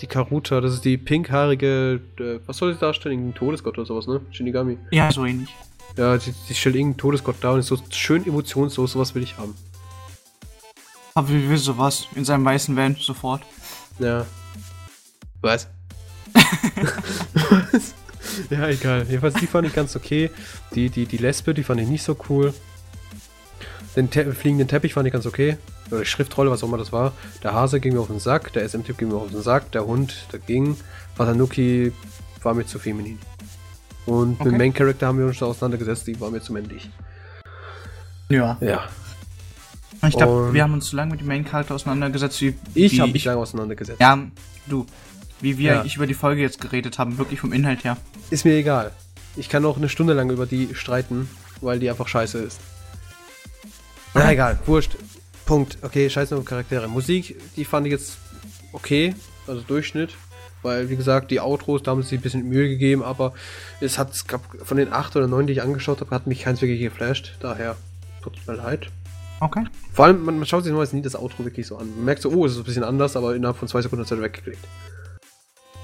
[0.00, 3.28] Die Karuta, das ist die pinkhaarige, äh, was soll sie darstellen?
[3.28, 4.22] Ein Todesgott oder sowas, ne?
[4.30, 4.78] Shinigami.
[4.90, 5.54] Ja, so ähnlich.
[5.96, 9.36] Ja, die, die stellt irgendeinen Todesgott da und ist so schön emotionslos, sowas will ich
[9.36, 9.54] haben.
[11.14, 12.08] Aber wie will sowas?
[12.14, 13.42] In seinem weißen Van sofort.
[13.98, 14.24] Ja.
[15.42, 15.68] Was?
[17.72, 17.94] Was?
[18.50, 19.06] Ja, egal.
[19.08, 20.30] Jedenfalls, die fand ich ganz okay.
[20.74, 22.54] Die, die, die Lesbe, die fand ich nicht so cool.
[23.96, 25.56] Den Te fliegenden Teppich fand ich ganz okay.
[25.90, 27.12] Oder die Schriftrolle, was auch immer das war.
[27.42, 29.86] Der Hase ging mir auf den Sack, der SM-Typ ging mir auf den Sack, der
[29.86, 30.76] Hund, der ging.
[31.16, 31.92] Watanuki
[32.42, 33.18] war mir zu feminin.
[34.06, 34.44] Und okay.
[34.44, 36.90] mit dem Main Character haben wir uns da auseinandergesetzt, die war mir zu männlich.
[38.28, 38.56] Ja.
[38.60, 38.88] Ja.
[40.06, 42.54] Ich glaube, wir haben uns so lange mit dem Main Character auseinandergesetzt, wie.
[42.74, 44.00] Ich habe mich lange auseinandergesetzt.
[44.00, 44.18] Ja,
[44.66, 44.86] du.
[45.44, 45.84] Wie wir ja.
[45.84, 47.98] ich über die Folge jetzt geredet haben, wirklich vom Inhalt her.
[48.30, 48.92] Ist mir egal.
[49.36, 51.28] Ich kann auch eine Stunde lang über die streiten,
[51.60, 52.60] weil die einfach scheiße ist.
[54.14, 54.96] Na egal, wurscht.
[55.44, 55.76] Punkt.
[55.82, 56.88] Okay, scheiße auf Charaktere.
[56.88, 58.16] Musik, die fand ich jetzt
[58.72, 59.14] okay,
[59.46, 60.16] also Durchschnitt.
[60.62, 63.34] Weil, wie gesagt, die Outros, da haben sie sich ein bisschen Mühe gegeben, aber
[63.82, 66.40] es hat es gab von den acht oder neun, die ich angeschaut habe, hat mich
[66.40, 67.36] keins wirklich geflasht.
[67.40, 67.76] Daher
[68.22, 68.86] tut es mir leid.
[69.40, 69.66] Okay.
[69.92, 71.90] Vor allem, man, man schaut sich normalerweise nie das Outro wirklich so an.
[71.96, 74.10] Man merkt so, oh, es ist ein bisschen anders, aber innerhalb von zwei Sekunden ist
[74.10, 74.66] er weggeklickt.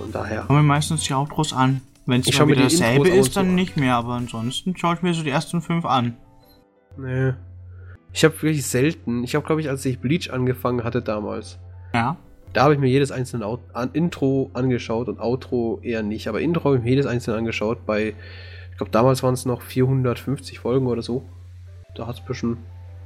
[0.01, 0.45] Von daher.
[0.47, 1.83] Schauen wir meistens die Outros an.
[2.07, 5.23] Wenn es mal wieder dasselbe ist, dann nicht mehr, aber ansonsten schaue ich mir so
[5.23, 6.17] die ersten fünf an.
[6.97, 7.35] Nee.
[8.13, 11.59] Ich habe wirklich selten, ich habe glaube ich, als ich Bleach angefangen hatte damals,
[11.95, 12.17] ja
[12.55, 16.27] Da habe ich mir jedes einzelne Out an Intro angeschaut und Outro eher nicht.
[16.29, 17.85] Aber Intro habe ich mir jedes einzelne angeschaut.
[17.85, 18.15] Bei,
[18.71, 21.23] ich glaube, damals waren es noch 450 Folgen oder so.
[21.95, 22.57] Da hat es ein bisschen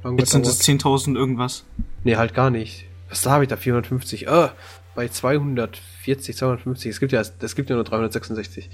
[0.01, 1.65] lang Jetzt sind es 10.000 irgendwas.
[2.05, 2.85] Nee, halt gar nicht.
[3.09, 3.57] Was da habe ich da?
[3.57, 4.29] 450?
[4.29, 4.53] Ah,
[4.95, 6.89] bei 240, 250.
[6.89, 8.69] Es gibt ja, es gibt ja nur 366.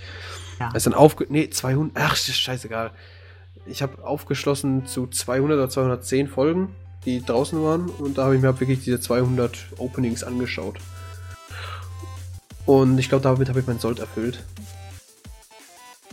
[0.59, 0.67] Ja.
[0.67, 1.25] Das ist dann aufge...
[1.29, 1.97] Nee, 200...
[1.97, 2.91] Ach, scheißegal.
[3.65, 7.89] Ich habe aufgeschlossen zu 200 oder 210 Folgen die draußen waren.
[7.89, 10.77] Und da habe ich mir wirklich diese 200 Openings angeschaut.
[12.65, 14.43] Und ich glaube, damit habe ich meinen Sold erfüllt.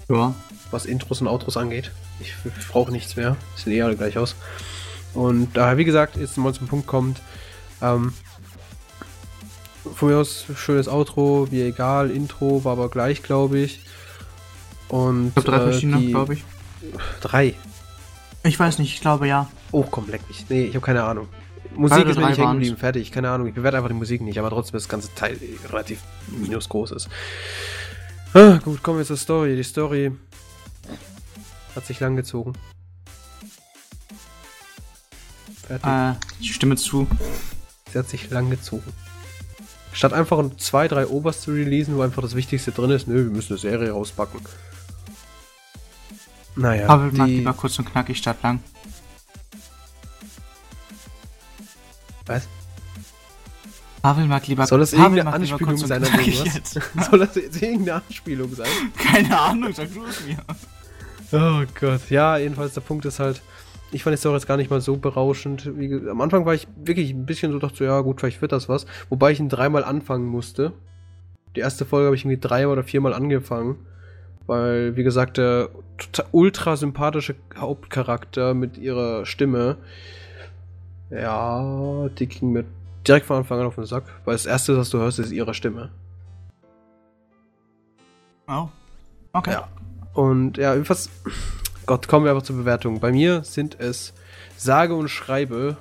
[0.08, 0.34] Ja.
[0.70, 1.92] Was Intros und Outros angeht.
[2.20, 3.36] Ich, ich brauche nichts mehr.
[3.56, 4.34] Sehen eh alle gleich aus.
[5.14, 7.20] Und daher, wie gesagt, jetzt mal zum Punkt kommt,
[7.80, 8.12] ähm,
[9.94, 13.80] von mir aus schönes Outro, wie egal, Intro war aber gleich, glaube ich.
[14.88, 16.44] Und ich drei äh, verschiedene, glaube ich.
[17.20, 17.54] Drei.
[18.44, 19.48] Ich weiß nicht, ich glaube ja.
[19.72, 20.46] Oh, komm, leck mich.
[20.48, 21.28] Nee, ich habe keine Ahnung.
[21.74, 23.12] Musik ist mir nicht hängen geblieben, fertig.
[23.12, 25.38] Keine Ahnung, ich bewerte einfach die Musik nicht, aber trotzdem ist das ganze Teil
[25.70, 27.08] relativ minus groß ist.
[28.34, 29.56] Ah, gut, kommen wir zur Story.
[29.56, 30.12] Die Story
[31.74, 32.54] hat sich lang gezogen.
[35.66, 35.88] Fertig.
[35.88, 37.06] Äh, ich stimme zu.
[37.92, 38.92] Sie hat sich lang gezogen.
[39.98, 43.32] Statt einfach zwei, drei Obers zu releasen, wo einfach das Wichtigste drin ist, nö, wir
[43.32, 44.38] müssen eine Serie rauspacken.
[46.54, 46.86] Naja.
[46.86, 48.60] Pavel mag lieber kurz und knackig statt lang.
[52.26, 52.46] Was?
[54.00, 57.08] Pavel mag lieber Soll das irgendeine Anspielung sein oder sowas?
[57.10, 58.68] Soll das irgendeine Anspielung sein?
[58.96, 60.38] Keine Ahnung, sag du es mir.
[61.32, 62.08] Oh Gott.
[62.08, 63.42] Ja, jedenfalls der Punkt ist halt,
[63.90, 65.78] ich fand es doch jetzt gar nicht mal so berauschend.
[65.78, 68.52] Wie, am Anfang war ich wirklich ein bisschen so, dachte so, ja gut, vielleicht wird
[68.52, 68.86] das was.
[69.08, 70.72] Wobei ich ihn dreimal anfangen musste.
[71.56, 73.76] Die erste Folge habe ich irgendwie dreimal oder viermal angefangen.
[74.46, 75.68] Weil, wie gesagt, der
[76.32, 79.76] ultra sympathische Hauptcharakter mit ihrer Stimme,
[81.10, 82.64] ja, die ging mir
[83.06, 84.04] direkt von Anfang an auf den Sack.
[84.24, 85.90] Weil das erste, was du hörst, ist ihre Stimme.
[88.46, 88.68] Oh.
[89.32, 89.52] Okay.
[89.52, 89.68] Ja.
[90.14, 91.10] Und ja, was.
[91.88, 93.00] Gott, kommen wir einfach zur Bewertung.
[93.00, 94.12] Bei mir sind es
[94.58, 95.78] sage und schreibe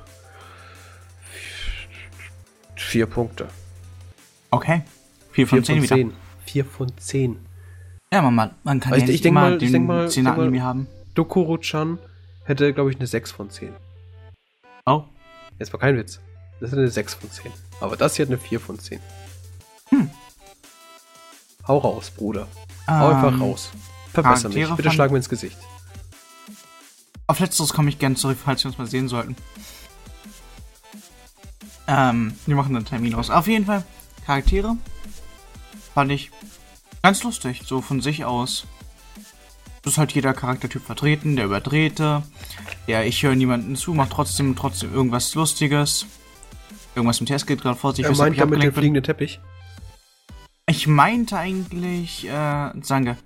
[2.78, 3.50] vier Punkte.
[4.50, 4.84] Okay.
[5.34, 6.14] Vier von, vier zehn, von zehn.
[6.46, 7.46] Vier von zehn.
[8.14, 10.88] Ja, man, man kann also ja ich, nicht ich mal, den mal, 10 Anime haben.
[11.14, 12.00] Dokuro-chan
[12.46, 13.74] hätte, glaube ich, eine 6 von 10.
[14.86, 15.04] Oh.
[15.60, 16.22] Jetzt war kein Witz.
[16.62, 17.52] Das ist eine 6 von 10.
[17.82, 19.02] Aber das hier hat eine 4 von 10.
[19.90, 20.10] Hm.
[21.68, 22.48] Hau raus, Bruder.
[22.88, 23.72] Hau ähm, einfach raus.
[24.14, 24.74] Verbessere mich.
[24.74, 25.58] Bitte schlag mir ins Gesicht.
[27.28, 29.36] Auf letzteres komme ich gerne zurück, falls wir uns mal sehen sollten.
[31.88, 33.30] Ähm, wir machen dann Termin aus.
[33.30, 33.84] Auf jeden Fall,
[34.26, 34.78] Charaktere
[35.94, 36.32] fand ich
[37.02, 38.66] ganz lustig, so von sich aus.
[39.82, 42.24] Das ist halt jeder Charaktertyp vertreten, der Überdrehte,
[42.88, 46.06] ja, ich höre niemanden zu, macht trotzdem trotzdem irgendwas Lustiges.
[46.96, 48.06] Irgendwas im Test geht gerade vor sich.
[48.06, 49.40] Er meint damit den fliegenden Teppich?
[50.68, 53.18] Ich meinte eigentlich, äh, Zange.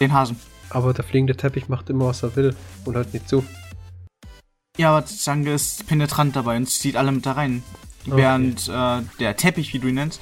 [0.00, 0.38] Den Hasen.
[0.70, 2.54] Aber der fliegende Teppich macht immer, was er will
[2.84, 3.44] und halt nicht zu.
[4.76, 7.62] Ja, aber Zange ist penetrant dabei und zieht alle mit da rein.
[8.06, 8.16] Okay.
[8.16, 10.20] Während äh, der Teppich, wie du ihn nennst,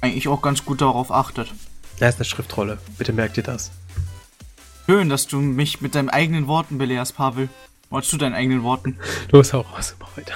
[0.00, 1.52] eigentlich auch ganz gut darauf achtet.
[1.98, 2.78] Er ist eine Schriftrolle.
[2.98, 3.70] Bitte merkt ihr das.
[4.86, 7.48] Schön, dass du mich mit deinen eigenen Worten belehrst, Pavel.
[7.88, 8.98] Wolltest du deinen eigenen Worten?
[9.30, 10.34] Los, auch raus, mach weiter.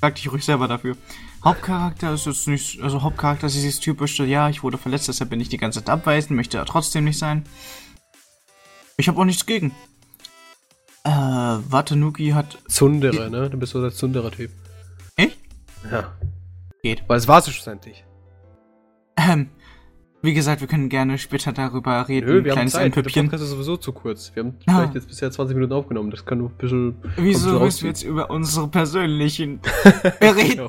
[0.00, 0.96] Sag dich ruhig selber dafür.
[1.44, 5.40] Hauptcharakter ist jetzt nicht, also Hauptcharakter ist dieses typische, ja, ich wurde verletzt, deshalb bin
[5.40, 7.44] ich die ganze Zeit abweisend, möchte er trotzdem nicht sein.
[9.00, 9.72] Ich habe auch nichts gegen.
[11.04, 12.58] Äh, Watanuki hat.
[12.68, 13.48] Zundere, ne?
[13.48, 14.50] Du bist so der Zundere-Typ.
[15.16, 15.38] Ich?
[15.90, 16.12] Ja.
[16.82, 17.04] Geht.
[17.08, 18.04] Weil es war so schlussendlich.
[19.16, 19.48] Ähm,
[20.20, 22.26] wie gesagt, wir können gerne später darüber reden.
[22.26, 22.96] Nö, wir Kleines haben Zeit.
[22.96, 24.32] Der Podcast ist sowieso zu kurz.
[24.34, 24.74] Wir haben ah.
[24.76, 26.10] vielleicht jetzt bisher 20 Minuten aufgenommen.
[26.10, 26.96] Das kann nur ein bisschen...
[27.16, 29.60] Wieso müssen wir jetzt über unsere persönlichen
[30.20, 30.68] reden?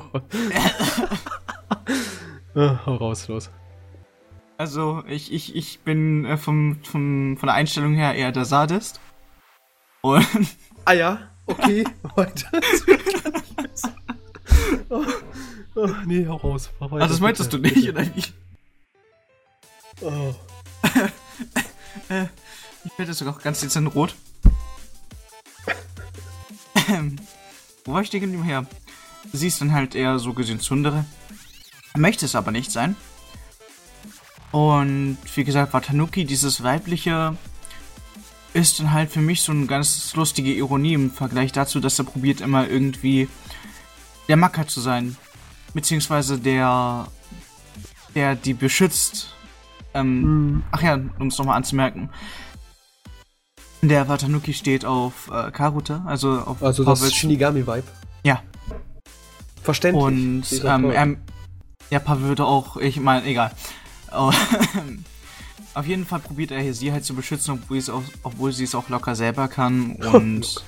[2.54, 3.50] ah, hau raus, los.
[4.62, 9.00] Also, ich, ich, ich bin äh, vom, vom, von der Einstellung her eher der Sadist.
[10.02, 10.24] Und...
[10.84, 12.48] Ah ja, okay, weiter.
[14.88, 15.04] oh,
[15.74, 16.70] oh, nee, hau raus.
[16.78, 18.24] Weiter, also das meintest bitte, du nicht, oder wie?
[20.00, 20.34] Oh.
[22.84, 24.14] ich werde sogar ganz dezent rot.
[26.88, 27.16] Ähm,
[27.84, 28.66] wo war ich denn her?
[29.32, 31.04] Sie ist dann halt eher so gesehen Zundere.
[31.96, 32.94] Möchte es aber nicht sein.
[34.52, 37.36] Und wie gesagt, Watanuki, dieses weibliche,
[38.52, 42.04] ist dann halt für mich so eine ganz lustige Ironie im Vergleich dazu, dass er
[42.04, 43.28] probiert immer irgendwie
[44.28, 45.16] der Macker zu sein.
[45.74, 47.08] Beziehungsweise der,
[48.14, 49.32] der die beschützt
[49.94, 50.62] ähm, mhm.
[50.70, 52.10] Ach ja, um es nochmal anzumerken.
[53.82, 57.84] Der Watanuki steht auf äh, Karuta, also auf Also das Shinigami-Vibe.
[58.24, 58.42] Ja.
[59.62, 60.02] Verständlich.
[60.02, 61.16] Und ähm, er,
[61.90, 63.50] Ja, Pavel würde auch, ich meine, egal.
[64.14, 64.32] Oh,
[65.74, 68.74] Auf jeden Fall probiert er hier sie halt zu beschützen, obwohl, auch, obwohl sie es
[68.74, 69.92] auch locker selber kann.
[70.12, 70.64] Und.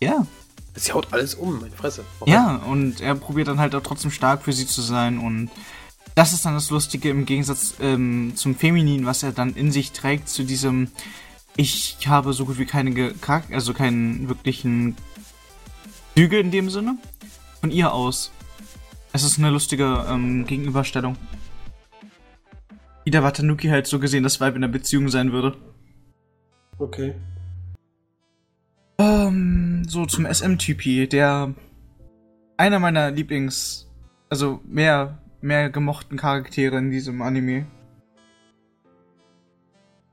[0.00, 0.26] ja.
[0.74, 2.04] Sie haut alles um, meine Fresse.
[2.20, 2.32] Warum?
[2.32, 5.18] Ja, und er probiert dann halt auch trotzdem stark für sie zu sein.
[5.18, 5.50] Und
[6.14, 9.90] das ist dann das Lustige im Gegensatz ähm, zum Feminin, was er dann in sich
[9.90, 10.88] trägt, zu diesem.
[11.56, 13.12] Ich habe so gut wie keine,
[13.50, 14.96] also keinen wirklichen
[16.14, 16.96] Züge in dem Sinne.
[17.60, 18.30] Von ihr aus.
[19.12, 21.16] Es ist eine lustige ähm, Gegenüberstellung
[23.06, 25.56] der Watanuki halt so gesehen das Weib in der Beziehung sein würde.
[26.78, 27.14] Okay.
[28.98, 31.54] Ähm, so zum SM-Typi, der
[32.56, 33.90] einer meiner Lieblings,
[34.28, 37.66] also mehr, mehr gemochten Charaktere in diesem Anime.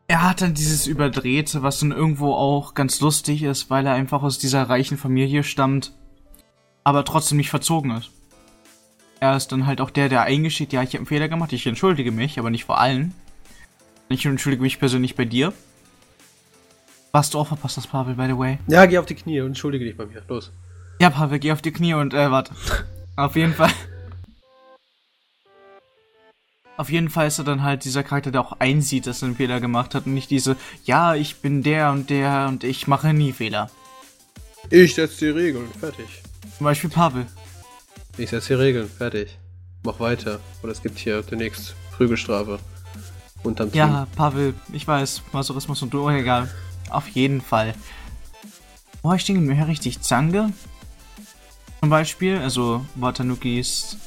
[0.08, 4.24] Er hat dann dieses Überdrehte, was dann irgendwo auch ganz lustig ist, weil er einfach
[4.24, 5.94] aus dieser reichen Familie stammt,
[6.86, 8.17] aber trotzdem nicht verzogen ist
[9.20, 11.66] er ist dann halt auch der, der eingesteht, ja, ich habe einen Fehler gemacht, ich
[11.66, 13.14] entschuldige mich, aber nicht vor allen.
[14.10, 15.54] Ich entschuldige mich persönlich bei dir.
[17.12, 18.60] Was du auch verpasst hast, Pavel, by the way.
[18.68, 20.22] Ja, geh auf die Knie und entschuldige dich bei mir.
[20.28, 20.52] Los.
[21.00, 22.54] Ja, Pavel, geh auf die Knie und, äh, warte.
[23.16, 23.72] auf jeden Fall.
[26.78, 29.36] Auf jeden Fall ist er dann halt dieser Charakter, der auch einsieht, dass er einen
[29.36, 33.14] Fehler gemacht hat und nicht diese, ja, ich bin der und der und ich mache
[33.14, 33.72] nie Fehler.
[34.70, 36.06] Ich setze die Regeln, fertig.
[36.58, 37.26] Zum Beispiel Pavel.
[38.18, 39.38] Ich setze die Regeln, fertig.
[39.84, 40.40] Mach weiter.
[40.64, 42.60] Oder es gibt hier demnächst Prügelstrafe.
[43.44, 43.80] Unterm Team.
[43.80, 46.50] Ja, Pavel, ich weiß, Masurismus und du, oh, egal.
[46.90, 47.76] Auf jeden Fall.
[49.02, 50.02] Boah, ich denke mir richtig.
[50.02, 50.52] Zange
[51.80, 53.98] zum Beispiel, also Watanukis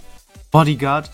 [0.51, 1.11] Bodyguard,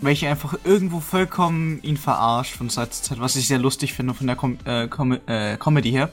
[0.00, 4.14] welche einfach irgendwo vollkommen ihn verarscht von Zeit zu Zeit, was ich sehr lustig finde
[4.14, 6.10] von der Com äh, Com äh, Comedy her.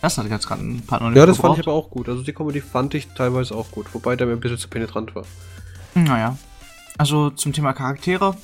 [0.00, 1.56] Das hat jetzt gerade ein paar noch Ja, das gebraucht.
[1.56, 2.08] fand ich aber auch gut.
[2.08, 5.14] Also die Comedy fand ich teilweise auch gut, wobei der mir ein bisschen zu penetrant
[5.14, 5.24] war.
[5.94, 6.38] Naja.
[6.96, 8.36] Also zum Thema Charaktere.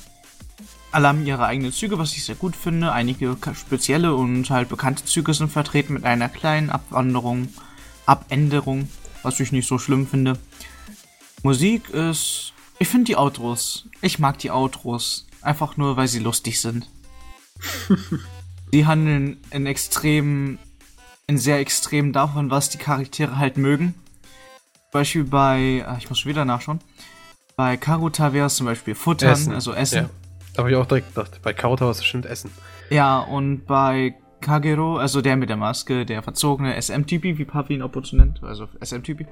[0.91, 2.91] Alle haben ihre eigenen Züge, was ich sehr gut finde.
[2.91, 7.49] Einige spezielle und halt bekannte Züge sind vertreten mit einer kleinen Abwanderung,
[8.05, 8.87] Abänderung,
[9.23, 10.37] was ich nicht so schlimm finde.
[11.43, 12.53] Musik ist.
[12.79, 13.85] Ich finde die Outros.
[14.01, 15.27] Ich mag die Outros.
[15.41, 16.87] Einfach nur, weil sie lustig sind.
[18.71, 20.57] sie handeln in extrem
[21.27, 23.93] ein sehr extrem davon, was die Charaktere halt mögen.
[24.91, 26.79] Zum Beispiel bei, ach, ich muss schon wieder nachschauen,
[27.57, 29.53] bei Karuta wäre es zum Beispiel Futtern, essen.
[29.53, 30.03] also Essen.
[30.03, 30.09] Ja.
[30.53, 32.49] Da habe ich auch direkt gedacht, bei Karuta war es bestimmt Essen.
[32.89, 37.89] Ja, und bei Kagero, also der mit der Maske, der verzogene SM-Typi, wie Papi ihn
[38.13, 39.27] nennt, also SM-Typi,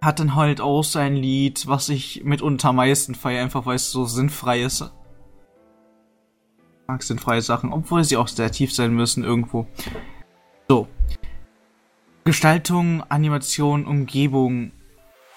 [0.00, 3.90] hat dann halt auch sein Lied, was ich mitunter am meisten feiere, einfach weil es
[3.90, 4.80] so sinnfrei ist.
[4.80, 9.66] Ich mag sinnfreie Sachen, obwohl sie auch sehr tief sein müssen irgendwo.
[10.68, 10.88] So.
[12.24, 14.72] Gestaltung, Animation, Umgebung.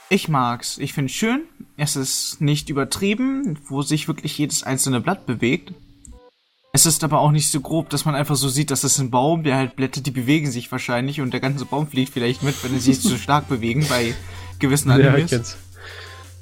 [0.10, 0.78] Ich mag's.
[0.78, 1.42] Ich find's schön.
[1.76, 5.74] Es ist nicht übertrieben, wo sich wirklich jedes einzelne Blatt bewegt.
[6.72, 9.10] Es ist aber auch nicht so grob, dass man einfach so sieht, dass es ein
[9.10, 12.64] Baum, der halt Blätter, die bewegen sich wahrscheinlich und der ganze Baum fliegt vielleicht mit,
[12.64, 14.14] wenn sie sich zu stark bewegen bei
[14.60, 15.32] gewissen Animes.
[15.32, 15.40] Ja,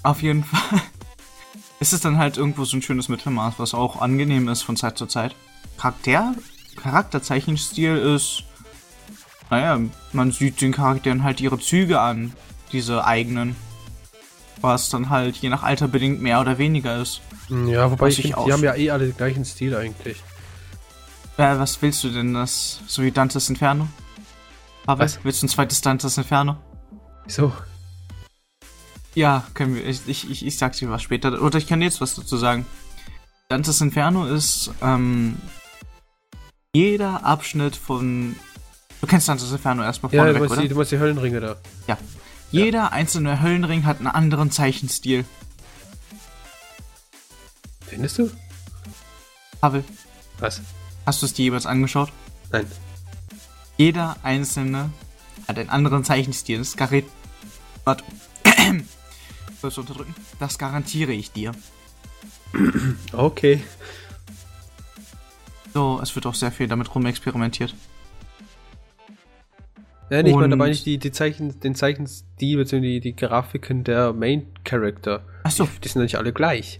[0.03, 0.81] Auf jeden Fall.
[1.77, 4.97] Es ist dann halt irgendwo so ein schönes Mittelmaß, was auch angenehm ist von Zeit
[4.97, 5.35] zu Zeit.
[5.77, 6.33] Charakter,
[6.77, 8.44] Charakterzeichenstil ist
[9.49, 9.79] naja,
[10.11, 12.33] man sieht den Charakteren halt ihre Züge an,
[12.71, 13.55] diese eigenen.
[14.61, 17.21] Was dann halt je nach Alter bedingt mehr oder weniger ist.
[17.49, 20.23] Ja, wobei ich, ich find, die haben ja eh alle den gleichen Stil eigentlich.
[21.37, 22.33] Äh, was willst du denn?
[22.33, 23.87] Das, so wie Dantes Inferno?
[24.85, 25.23] Aber was?
[25.23, 26.57] willst du ein zweites Dantes Inferno?
[27.25, 27.51] Wieso?
[29.13, 29.85] Ja, können wir.
[29.85, 31.41] Ich, ich, ich sag's dir was später.
[31.41, 32.65] Oder ich kann jetzt was dazu sagen.
[33.49, 35.37] Dantes Inferno ist ähm,
[36.73, 38.35] jeder Abschnitt von
[39.01, 41.55] Du kennst Dantes Inferno erstmal vorne ja, du, weg, die, du meinst die Höllenringe da.
[41.87, 41.97] Ja.
[42.51, 42.87] Jeder ja.
[42.89, 45.25] einzelne Höllenring hat einen anderen Zeichenstil.
[47.81, 48.31] Findest du?
[49.61, 49.83] Pavel.
[50.39, 50.61] Was?
[51.05, 52.11] Hast du es dir jeweils angeschaut?
[52.51, 52.65] Nein.
[53.77, 54.91] Jeder einzelne
[55.47, 56.59] hat einen anderen Zeichenstil.
[56.59, 57.11] Das garantiert.
[57.83, 58.03] Warte.
[59.61, 60.15] Sollst du unterdrücken?
[60.39, 61.51] Das garantiere ich dir.
[63.11, 63.63] Okay.
[65.73, 67.75] So, es wird auch sehr viel damit rumexperimentiert.
[70.09, 72.79] Ja, nee, ich meine dabei nicht die, die Zeichen, den Zeichenstil bzw.
[72.81, 75.23] Die, die Grafiken der Main Character.
[75.43, 75.65] Achso.
[75.65, 76.79] Die, die sind ja nicht alle gleich.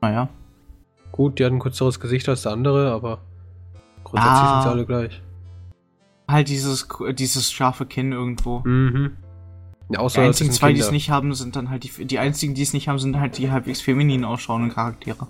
[0.00, 0.28] Naja.
[1.10, 3.22] Gut, die hat ein kürzeres Gesicht als der andere, aber
[4.04, 5.22] grundsätzlich ah, sind sie alle gleich.
[6.28, 8.60] Halt dieses, dieses scharfe Kinn irgendwo.
[8.60, 9.16] Mhm.
[9.88, 12.54] Ja, außer die einzigen zwei, die es nicht haben, sind dann halt die, die einzigen,
[12.54, 15.28] die es nicht haben, sind halt die halbwegs feminin ausschauenden Charaktere.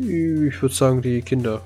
[0.00, 1.60] Ich würde sagen, die Kinder.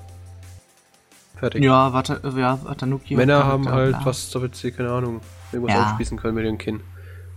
[1.43, 1.61] Fertig.
[1.61, 3.17] Ja, warte, ja, Watanuki.
[3.17, 4.05] Männer haben halt bla.
[4.05, 5.19] was, damit sie, keine Ahnung,
[5.51, 5.83] irgendwas ja.
[5.83, 6.79] aufspießen können mit dem Kinn.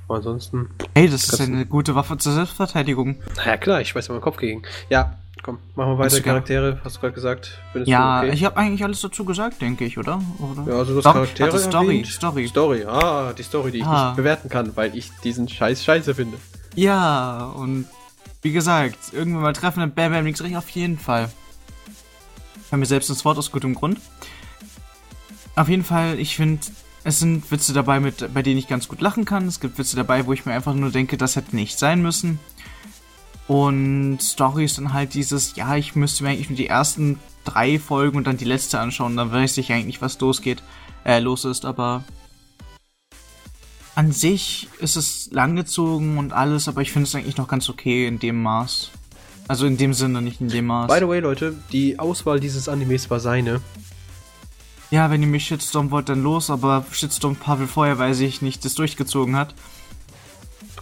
[0.07, 0.69] Aber ansonsten.
[0.95, 3.17] Hey, das ist eine gute Waffe zur Selbstverteidigung.
[3.35, 4.63] Naja, klar, ich weiß ja meinen Kopf gegen.
[4.91, 6.21] Ja, komm, machen wir weiter.
[6.21, 7.59] Charaktere, hast du gerade gesagt.
[7.73, 8.31] Findest ja, okay?
[8.33, 10.23] ich habe eigentlich alles dazu gesagt, denke ich, oder?
[10.39, 10.71] oder?
[10.71, 11.51] Ja, also das Charaktere.
[11.51, 12.47] Also Story, Story.
[12.47, 14.11] Story, ah, die Story, die ich ah.
[14.11, 16.37] nicht bewerten kann, weil ich diesen Scheiß scheiße finde.
[16.77, 17.87] Ja, und
[18.43, 21.29] wie gesagt, irgendwann mal treffen, dann Bam Bam links rechts auf jeden Fall.
[22.67, 24.01] Habe mir selbst das Wort aus gutem Grund.
[25.55, 26.61] Auf jeden Fall, ich finde,
[27.05, 29.47] es sind Witze dabei, mit, bei denen ich ganz gut lachen kann.
[29.47, 32.39] Es gibt Witze dabei, wo ich mir einfach nur denke, das hätte nicht sein müssen.
[33.49, 37.79] Und Story ist dann halt dieses, ja, ich müsste mir eigentlich nur die ersten drei
[37.79, 40.63] Folgen und dann die letzte anschauen, dann weiß ich eigentlich, was losgeht,
[41.05, 42.03] äh, los ist, aber
[43.95, 48.07] an sich ist es langgezogen und alles, aber ich finde es eigentlich noch ganz okay
[48.07, 48.91] in dem Maß.
[49.49, 50.89] Also in dem Sinne, nicht in dem Maß.
[50.89, 53.61] By the way, Leute, die Auswahl dieses Animes war seine.
[54.91, 58.65] Ja, wenn ihr mich Shitstorm wollt, dann los, aber Shitstorm Pavel vorher, weil sich nicht
[58.65, 59.55] das durchgezogen hat.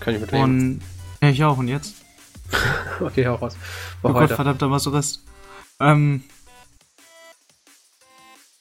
[0.01, 0.81] Kann ich mit Und
[1.23, 1.95] ja, ich auch, und jetzt?
[3.01, 3.57] okay, hau raus.
[4.03, 5.23] Mach oh Gott, verdammter Masochist.
[5.81, 6.23] Ähm.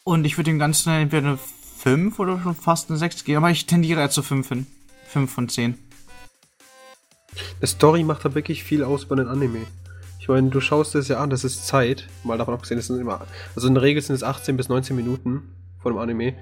[0.03, 1.39] Und ich würde dem ganz schnell entweder eine
[1.79, 4.67] 5 oder schon fast eine 6 geben, aber ich tendiere eher zu 5 hin.
[5.09, 5.77] 5 von 10.
[7.61, 9.65] Die Story macht da wirklich viel aus bei den Anime.
[10.23, 12.07] Ich meine, du schaust es ja an, das ist Zeit.
[12.23, 13.27] Mal davon abgesehen, das sind immer.
[13.57, 16.33] Also in der Regel sind es 18 bis 19 Minuten von dem Anime.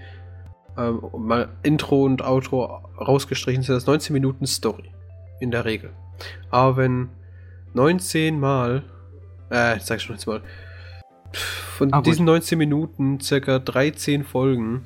[0.78, 2.66] Ähm, mal Intro und Outro
[3.00, 4.92] rausgestrichen sind das 19 Minuten Story.
[5.40, 5.90] In der Regel.
[6.52, 7.10] Aber wenn
[7.74, 8.84] 19 Mal.
[9.50, 10.42] Äh, ich sag schon 19 Mal.
[11.32, 14.86] Von ah, diesen 19 Minuten circa 13 Folgen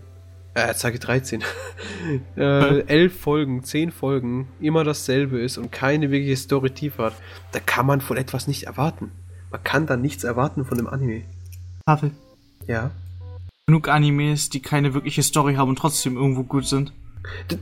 [0.56, 1.43] äh, ich 13,
[2.38, 7.14] äh, 11 Folgen, 10 Folgen immer dasselbe ist und keine wirkliche Story tief hat,
[7.51, 9.12] da kann man von etwas nicht erwarten.
[9.51, 11.24] Man kann da nichts erwarten von dem Anime.
[11.86, 12.12] Tafel.
[12.68, 12.91] Ja.
[13.68, 16.93] Genug Animes, die keine wirkliche Story haben und trotzdem irgendwo gut sind.
[17.51, 17.58] D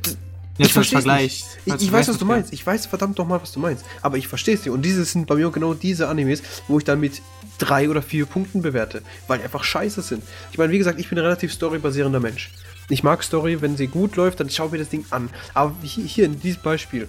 [0.58, 1.46] Jetzt als Vergleich.
[1.66, 2.54] Ich, ich weiß, was du meinst.
[2.54, 3.84] Ich weiß verdammt doch mal, was du meinst.
[4.04, 4.70] Aber ich verstehe es nicht.
[4.70, 7.24] Und diese sind bei mir genau diese Animes, wo ich dann mit
[7.58, 10.24] drei oder vier Punkten bewerte, weil die einfach scheiße sind.
[10.52, 12.52] Ich meine, wie gesagt, ich bin ein relativ storybasierender Mensch.
[12.90, 15.30] Ich mag Story, wenn sie gut läuft, dann schau mir das Ding an.
[15.54, 17.08] Aber hier, in diesem Beispiel.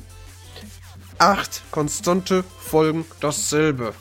[1.18, 3.94] Acht konstante Folgen dasselbe.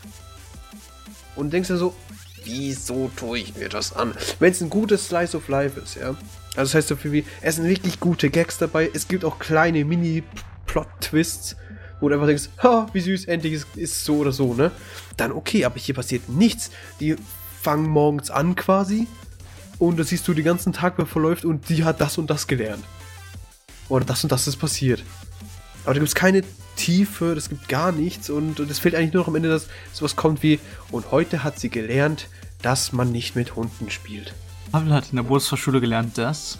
[1.35, 1.95] Und denkst du so,
[2.43, 4.13] wieso tue ich mir das an?
[4.39, 6.15] Wenn es ein gutes Slice of Life ist, ja.
[6.55, 8.89] Also das heißt so viel wie, es sind wirklich gute Gags dabei.
[8.93, 11.55] Es gibt auch kleine Mini-Plot-Twists,
[11.99, 14.71] wo du einfach denkst, ha, wie süß, endlich ist, ist so oder so, ne?
[15.17, 16.69] Dann okay, aber hier passiert nichts.
[16.99, 17.15] Die
[17.61, 19.07] fangen morgens an quasi
[19.79, 22.47] und da siehst du den ganzen Tag, wer verläuft und die hat das und das
[22.47, 22.83] gelernt.
[23.89, 25.03] Oder das und das ist passiert.
[25.83, 26.43] Aber da gibt es keine
[26.75, 30.15] Tiefe, das gibt gar nichts und es fehlt eigentlich nur noch am Ende, dass sowas
[30.15, 30.59] kommt wie,
[30.91, 32.27] und heute hat sie gelernt,
[32.61, 34.33] dass man nicht mit Hunden spielt.
[34.71, 36.57] Pavel hat in der Bootsfachschule gelernt, dass.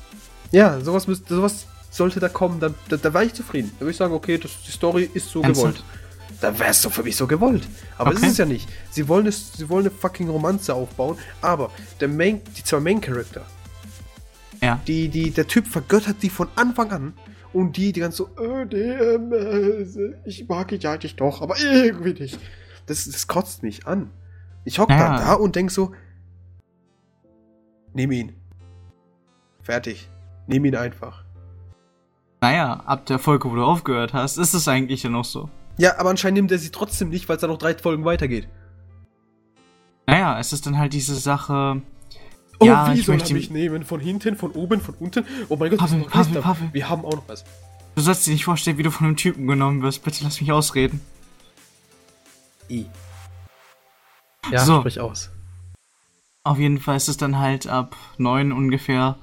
[0.52, 3.72] Ja, sowas, sowas sollte da kommen, da, da, da war ich zufrieden.
[3.76, 5.78] Da würde ich sagen, okay, das, die Story ist so Ernsthaft?
[5.78, 5.84] gewollt
[6.44, 7.66] dann wäre es doch für mich so gewollt.
[7.98, 8.26] Aber okay.
[8.26, 8.68] ist es ja nicht.
[8.92, 11.72] Sie wollen, es, sie wollen eine fucking Romanze aufbauen, aber
[12.02, 13.46] der Main, die zwei Main Character,
[14.62, 14.80] ja.
[14.86, 17.14] die, die, der Typ vergöttert die von Anfang an
[17.54, 22.40] und die, die ganz so, äh, äh, ich mag dich eigentlich doch, aber irgendwie nicht.
[22.88, 24.10] Das, das kotzt mich an.
[24.66, 24.98] Ich hock ja.
[24.98, 25.94] dann da und denk so,
[27.94, 28.36] nimm ihn.
[29.62, 30.10] Fertig.
[30.48, 31.24] Nimm ihn einfach.
[32.42, 35.50] Naja, ab der Folge, wo du aufgehört hast, ist es eigentlich ja noch so.
[35.78, 38.48] Ja, aber anscheinend nimmt er sie trotzdem nicht, weil es da noch drei Folgen weitergeht.
[40.06, 41.82] Naja, es ist dann halt diese Sache.
[42.60, 43.84] Oh, ja, wie ich soll möchte er mich nehmen?
[43.84, 45.26] Von hinten, von oben, von unten?
[45.50, 46.70] Oh mein Gott, Pavel, Pavel, Pavel.
[46.72, 47.44] wir haben auch noch was.
[47.96, 50.04] Du sollst dir nicht vorstellen, wie du von einem Typen genommen wirst.
[50.04, 51.02] Bitte lass mich ausreden.
[52.70, 52.86] I.
[54.52, 54.80] Ja, so.
[54.80, 55.30] sprich aus.
[56.44, 59.18] Auf jeden Fall ist es dann halt ab neun ungefähr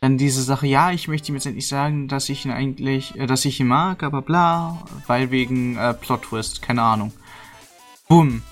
[0.00, 3.26] dann diese Sache, ja, ich möchte ihm jetzt endlich sagen, dass ich ihn eigentlich, äh,
[3.26, 7.12] dass ich ihn mag, aber bla, weil wegen äh, Plot Twist, keine Ahnung.
[8.08, 8.42] Boom.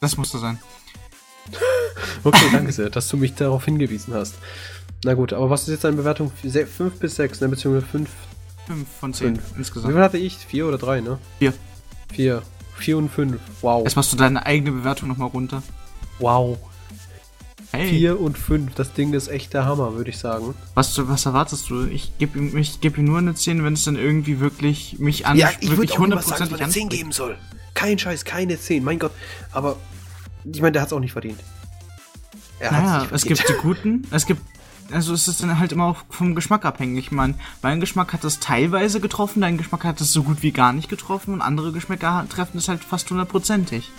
[0.00, 0.58] Das musste sein.
[2.24, 4.36] okay, danke sehr, dass du mich darauf hingewiesen hast.
[5.04, 6.32] Na gut, aber was ist jetzt deine Bewertung?
[6.32, 7.48] 5 bis 6, ne?
[7.48, 8.10] Beziehungsweise 5?
[8.66, 9.56] 5 von 10 fünf.
[9.56, 9.92] insgesamt.
[9.92, 10.36] Wie viel hatte ich?
[10.36, 11.18] 4 oder 3, ne?
[11.38, 11.54] 4.
[12.12, 12.42] 4.
[12.76, 13.40] 4 und 5.
[13.60, 13.84] Wow.
[13.84, 15.62] Jetzt machst du deine eigene Bewertung nochmal runter.
[16.18, 16.58] Wow.
[17.70, 17.90] Hey.
[17.90, 20.54] 4 und 5, das Ding ist echt der Hammer, würde ich sagen.
[20.74, 21.84] Was, was erwartest du?
[21.84, 25.36] Ich gebe ihm, geb ihm nur eine 10, wenn es dann irgendwie wirklich mich an
[25.36, 27.36] ja, ich wirklich hundertprozentig sagen, eine 10 geben soll.
[27.74, 29.12] Kein Scheiß, keine 10, mein Gott.
[29.52, 29.76] Aber
[30.44, 31.40] ich meine, der hat es auch nicht verdient.
[32.58, 34.40] Er naja, es gibt die Guten, es gibt
[34.90, 37.06] also es ist dann halt immer auch vom Geschmack abhängig.
[37.06, 40.50] Ich meine, mein Geschmack hat es teilweise getroffen, dein Geschmack hat es so gut wie
[40.50, 43.90] gar nicht getroffen und andere Geschmäcker treffen es halt fast hundertprozentig.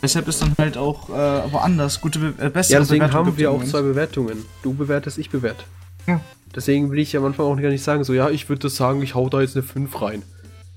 [0.00, 3.50] Deshalb ist dann halt auch äh, woanders gute, äh, bessere Ja, deswegen Bewertung haben wir
[3.50, 4.44] auch zwei Bewertungen.
[4.62, 5.64] Du bewertest, ich bewerte.
[6.06, 6.20] Ja.
[6.54, 9.16] Deswegen will ich am Anfang auch gar nicht sagen, so, ja, ich würde sagen, ich
[9.16, 10.22] hau da jetzt eine 5 rein.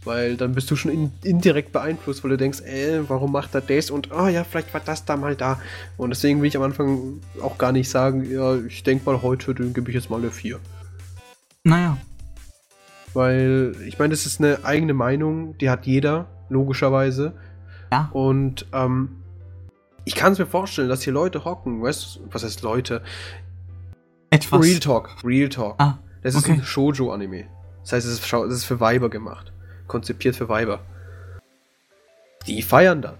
[0.03, 3.61] Weil dann bist du schon in, indirekt beeinflusst, weil du denkst, äh, warum macht er
[3.61, 5.61] das und, oh, ja, vielleicht war das da mal da.
[5.97, 9.53] Und deswegen will ich am Anfang auch gar nicht sagen, ja, ich denke mal heute,
[9.53, 10.59] dann gebe ich jetzt mal eine 4.
[11.63, 11.97] Naja.
[13.13, 17.33] Weil, ich meine, das ist eine eigene Meinung, die hat jeder, logischerweise.
[17.91, 18.09] Ja.
[18.13, 19.17] Und, ähm,
[20.05, 23.03] ich kann es mir vorstellen, dass hier Leute hocken, weißt du, was heißt Leute?
[24.31, 24.63] Etwas.
[24.63, 25.75] Real Talk, Real Talk.
[25.77, 26.53] Ah, Das ist okay.
[26.53, 27.45] ein Shoujo-Anime.
[27.81, 29.51] Das heißt, es ist, es ist für Weiber gemacht.
[29.87, 30.79] Konzipiert für Weiber.
[32.47, 33.17] Die feiern das.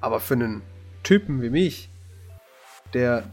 [0.00, 0.62] Aber für einen
[1.02, 1.90] Typen wie mich,
[2.92, 3.24] der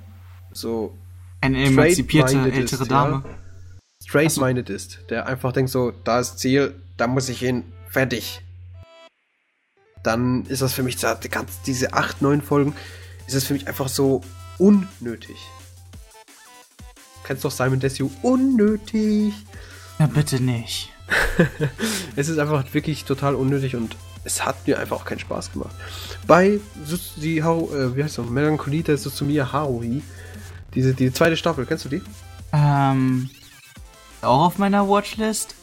[0.51, 0.95] so
[1.41, 3.03] eine emanzipierte straight-minded ist, ältere ja.
[3.05, 3.23] Dame.
[4.03, 8.41] straight-minded ist, der einfach denkt so, da ist Ziel, da muss ich hin, fertig.
[10.03, 12.75] Dann ist das für mich, die ganz- diese acht, neun Folgen,
[13.27, 14.21] ist das für mich einfach so
[14.57, 15.37] unnötig.
[17.23, 18.09] Kennst doch Simon Desue?
[18.23, 19.33] Unnötig.
[19.99, 20.89] Ja, bitte nicht.
[22.15, 25.73] Es ist einfach wirklich total unnötig und es hat mir einfach auch keinen Spaß gemacht.
[26.27, 28.25] Bei Suzuki Haru, äh, wie heißt das?
[28.29, 30.03] Melancholie der Suzumiya Haruhi,
[30.73, 32.01] diese, die zweite Staffel, kennst du die?
[32.53, 33.29] Ähm,
[34.21, 35.55] auch auf meiner Watchlist?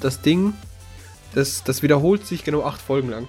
[0.00, 0.52] das Ding,
[1.36, 3.28] das, das wiederholt sich genau acht Folgen lang.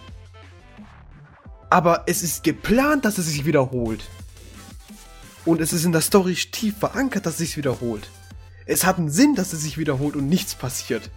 [1.70, 4.05] Aber es ist geplant, dass es sich wiederholt.
[5.43, 8.10] Und es ist in der Story tief verankert, dass es sich wiederholt.
[8.66, 11.10] Es hat einen Sinn, dass es sich wiederholt und nichts passiert.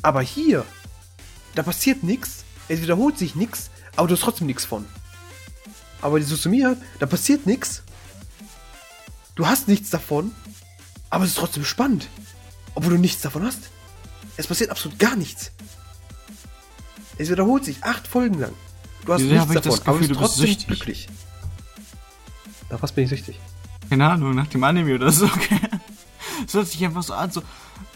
[0.00, 0.64] Aber hier,
[1.54, 4.86] da passiert nichts, es wiederholt sich nichts, aber du hast trotzdem nichts von.
[6.00, 7.82] Aber die Susumiya, da passiert nichts.
[9.34, 10.34] Du hast nichts davon,
[11.10, 12.08] aber es ist trotzdem spannend.
[12.74, 13.68] Obwohl du nichts davon hast.
[14.36, 15.52] Es passiert absolut gar nichts.
[17.18, 18.52] Es wiederholt sich acht Folgen lang.
[19.04, 20.66] Du hast Wieso nichts davon, das aber Gefühl, bist du bist trotzdem süchtig?
[20.66, 21.08] glücklich.
[22.70, 23.38] Na, was bin ich süchtig?
[23.90, 25.28] Keine Ahnung, nach dem Anime oder so.
[26.46, 27.42] Es hört sich einfach so an, so.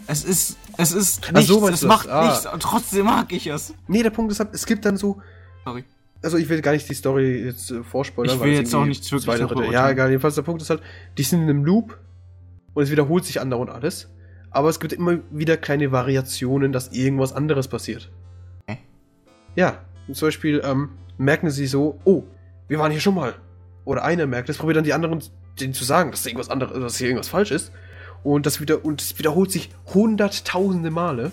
[0.05, 2.27] Es ist, es ist Ach nichts, so, es macht Ah.
[2.27, 3.73] nichts und trotzdem mag ich es.
[3.87, 5.21] Nee, der Punkt ist, halt, es gibt dann so,
[5.65, 5.83] Sorry.
[6.21, 8.35] also ich will gar nicht die Story jetzt äh, vorspoilern.
[8.37, 10.81] Ich will jetzt auch nichts wirklich dritte- Ja, egal, jedenfalls der Punkt ist halt,
[11.17, 11.97] die sind in einem Loop
[12.73, 14.07] und es wiederholt sich andauernd alles.
[14.51, 18.09] Aber es gibt immer wieder kleine Variationen, dass irgendwas anderes passiert.
[18.67, 18.77] Hä?
[19.55, 22.23] Ja, zum Beispiel ähm, merken sie so, oh,
[22.67, 23.35] wir waren hier schon mal.
[23.85, 25.21] Oder einer merkt es, probiert dann die anderen
[25.59, 27.71] denen zu sagen, dass irgendwas anderes, dass hier irgendwas falsch ist.
[28.23, 31.31] Und das wieder und es wiederholt sich hunderttausende Male.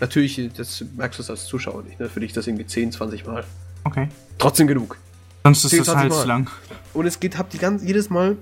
[0.00, 2.08] Natürlich, das merkst du als Zuschauer nicht, ne?
[2.08, 3.44] Für dich das irgendwie 10, 20 Mal.
[3.84, 4.08] Okay.
[4.38, 4.98] Trotzdem genug.
[5.44, 6.50] Sonst ist 10, das 20 halt lang.
[6.92, 8.36] Und es geht, habt die ganz, jedes Mal,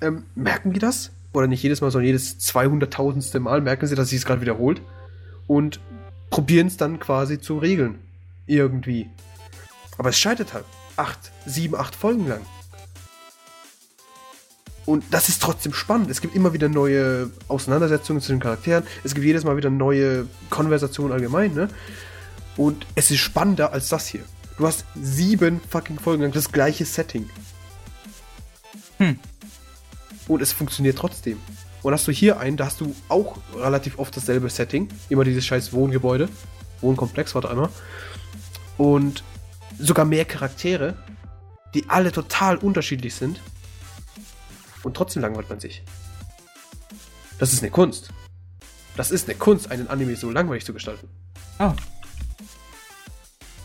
[0.00, 1.10] ähm, merken die das?
[1.36, 3.40] Oder nicht jedes Mal, sondern jedes 200.000.
[3.40, 4.80] Mal merken sie, dass sich es gerade wiederholt.
[5.46, 5.80] Und
[6.30, 7.98] probieren es dann quasi zu regeln.
[8.46, 9.10] Irgendwie.
[9.98, 10.64] Aber es scheitert halt.
[10.96, 12.40] Acht, sieben, acht Folgen lang.
[14.86, 16.10] Und das ist trotzdem spannend.
[16.10, 18.84] Es gibt immer wieder neue Auseinandersetzungen zu den Charakteren.
[19.04, 21.68] Es gibt jedes Mal wieder neue Konversationen allgemein, ne?
[22.56, 24.24] Und es ist spannender als das hier.
[24.56, 27.28] Du hast sieben fucking Folgen lang das gleiche Setting.
[28.96, 29.18] Hm.
[30.28, 31.40] Und es funktioniert trotzdem.
[31.82, 34.88] Und hast du hier einen, da hast du auch relativ oft dasselbe Setting.
[35.08, 36.28] Immer dieses scheiß Wohngebäude.
[36.80, 37.68] Wohnkomplex, warte einmal.
[38.76, 39.22] Und
[39.78, 40.96] sogar mehr Charaktere,
[41.74, 43.40] die alle total unterschiedlich sind.
[44.82, 45.82] Und trotzdem langweilt man sich.
[47.38, 48.10] Das ist eine Kunst.
[48.96, 51.08] Das ist eine Kunst, einen Anime so langweilig zu gestalten.
[51.58, 51.72] Oh.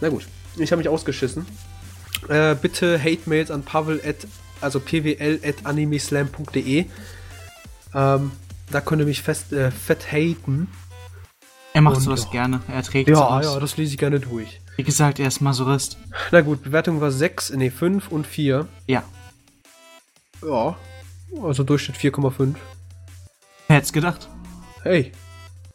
[0.02, 1.46] Na gut, ich habe mich ausgeschissen.
[2.28, 4.28] Äh, bitte Hate-Mails an pavel at,
[4.62, 6.86] also pwl at animeslam.de.
[7.94, 8.32] Ähm,
[8.72, 10.68] da könnt ihr mich fest, äh, fett haten.
[11.74, 12.32] Er macht Und sowas ja.
[12.32, 12.62] gerne.
[12.68, 13.46] Er trägt Ja, sowas.
[13.46, 14.62] ja, das lese ich gerne durch.
[14.78, 15.98] Wie gesagt, er ist Masurist.
[16.32, 18.68] Na gut, Bewertung war 6, nee, 5 und 4.
[18.88, 19.04] Ja.
[20.42, 20.76] Ja,
[21.44, 22.56] also Durchschnitt 4,5.
[23.68, 24.28] Wer hätte gedacht?
[24.84, 25.12] Hey,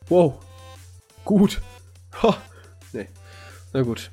[0.08, 0.34] wow,
[1.24, 1.60] gut.
[2.22, 2.36] Ha,
[2.92, 3.06] nee,
[3.72, 4.10] na gut.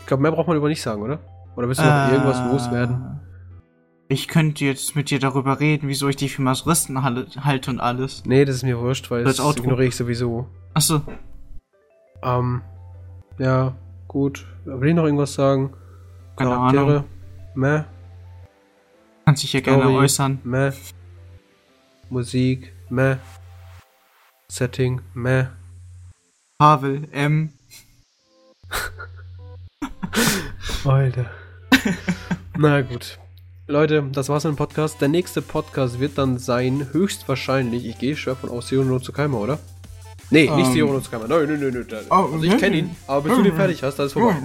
[0.00, 1.18] Ich glaube, mehr braucht man über nicht sagen, oder?
[1.56, 3.20] Oder willst du noch Äh, irgendwas loswerden?
[4.08, 7.80] Ich könnte jetzt mit dir darüber reden, wieso ich dich für Masuristen halte, halte und
[7.80, 8.22] alles.
[8.26, 10.48] Nee, das ist mir wurscht, weil Das das ignoriere ich sowieso.
[10.74, 11.02] Achso,
[12.22, 12.62] Ähm,
[13.38, 13.74] ja,
[14.08, 14.46] gut.
[14.64, 15.72] Will ich noch irgendwas sagen?
[16.36, 17.04] Keine Charaktere?
[17.54, 17.82] Meh,
[19.24, 19.96] kannst dich ja gerne Story?
[19.96, 20.40] äußern.
[20.44, 20.72] meh.
[22.10, 23.16] Musik, meh.
[24.48, 25.46] Setting, meh.
[26.58, 27.52] Pavel, M.
[30.84, 31.30] Alter.
[32.58, 33.18] Na gut.
[33.68, 35.00] Leute, das war's mit dem Podcast.
[35.00, 39.38] Der nächste Podcast wird dann sein, höchstwahrscheinlich, ich gehe schwer von aus, Zero no Tsukaimer,
[39.38, 39.58] oder?
[40.30, 40.72] Nee, nicht Ähm.
[40.72, 41.28] Zero no Tsukaimer.
[41.28, 42.04] Nein, nein, nein, nein.
[42.10, 44.36] Oh, also ich kenne ihn, aber bis du den fertig hast, dann ist vorbei.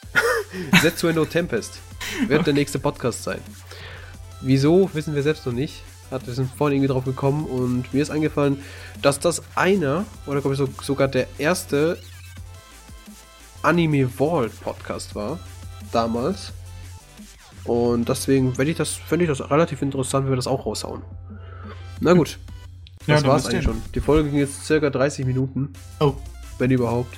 [0.80, 1.78] Setsueno Tempest
[2.26, 3.40] wird der nächste Podcast sein.
[4.40, 5.82] Wieso, wissen wir selbst noch nicht.
[6.10, 8.62] Hat, wir sind vorhin irgendwie drauf gekommen und mir ist eingefallen,
[9.02, 11.98] dass das einer, oder glaube ich so, sogar der erste
[13.62, 15.38] Anime Vault Podcast war.
[15.92, 16.52] Damals.
[17.64, 21.02] Und deswegen fände ich, das, fänd ich das relativ interessant, wenn wir das auch raushauen.
[22.00, 22.38] Na gut.
[23.06, 23.82] Das war's eigentlich schon.
[23.94, 26.14] Die Folge ging jetzt circa 30 Minuten, Oh,
[26.58, 27.16] wenn überhaupt.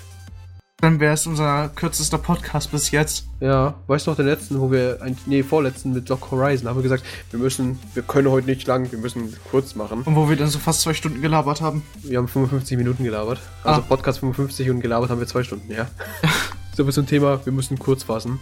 [0.80, 3.26] dann wäre es unser kürzester Podcast bis jetzt.
[3.40, 6.82] Ja, weißt du noch den letzten, wo wir, nee, vorletzten mit Doc Horizon, haben wir
[6.82, 10.02] gesagt, wir müssen, wir können heute nicht lang, wir müssen kurz machen.
[10.02, 11.82] Und wo wir dann so fast zwei Stunden gelabert haben.
[12.02, 13.40] Wir haben 55 Minuten gelabert.
[13.62, 13.84] Also Ah.
[13.86, 15.86] Podcast 55 und gelabert haben wir zwei Stunden, ja.
[16.76, 18.38] so bis zum Thema, wir müssen kurz fassen.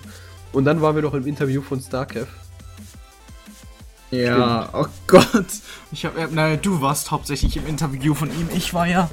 [0.53, 2.29] Und dann waren wir noch im Interview von Starkev.
[4.11, 5.47] Ja, oh Gott.
[5.91, 8.49] Ich hab, äh, naja, du warst hauptsächlich im Interview von ihm.
[8.55, 9.09] Ich war ja,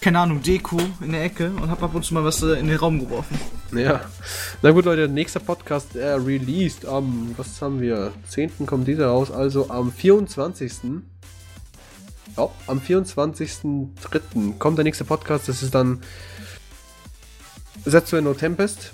[0.00, 2.68] keine Ahnung, Deko in der Ecke und hab ab und zu mal was äh, in
[2.68, 3.38] den Raum geworfen.
[3.72, 4.00] Ja.
[4.62, 8.12] Na gut, Leute, nächster Podcast äh, released am, was haben wir?
[8.28, 8.66] 10.
[8.66, 10.72] kommt dieser raus, also am 24.
[12.36, 14.58] Ja, am 24.03.
[14.58, 15.48] kommt der nächste Podcast.
[15.48, 16.00] Das ist dann
[17.84, 18.92] Setsu no Tempest.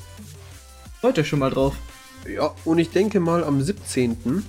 [1.07, 1.77] Freut euch schon mal drauf.
[2.29, 4.43] Ja, und ich denke mal am 17.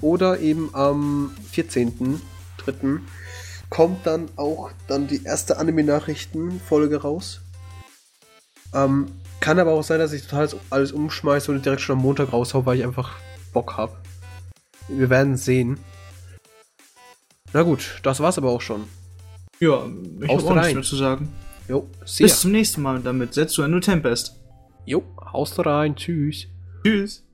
[0.00, 3.00] oder eben am 14.03.
[3.68, 7.42] kommt dann auch dann die erste Anime-Nachrichten-Folge raus.
[8.72, 9.08] Ähm,
[9.40, 12.64] kann aber auch sein, dass ich total alles umschmeiße und direkt schon am Montag raushau,
[12.64, 13.16] weil ich einfach
[13.52, 13.94] Bock habe.
[14.88, 15.78] Wir werden sehen.
[17.52, 18.84] Na gut, das war's aber auch schon.
[19.60, 19.84] Ja,
[20.22, 21.28] ich Haust hab auch nichts mehr zu sagen.
[21.68, 21.86] Jo.
[22.00, 23.34] Bis zum nächsten Mal damit.
[23.34, 24.36] Setzt du ein nur Tempest.
[24.86, 26.48] Jo, haust rein, tschüss.
[26.84, 27.27] Tschüss.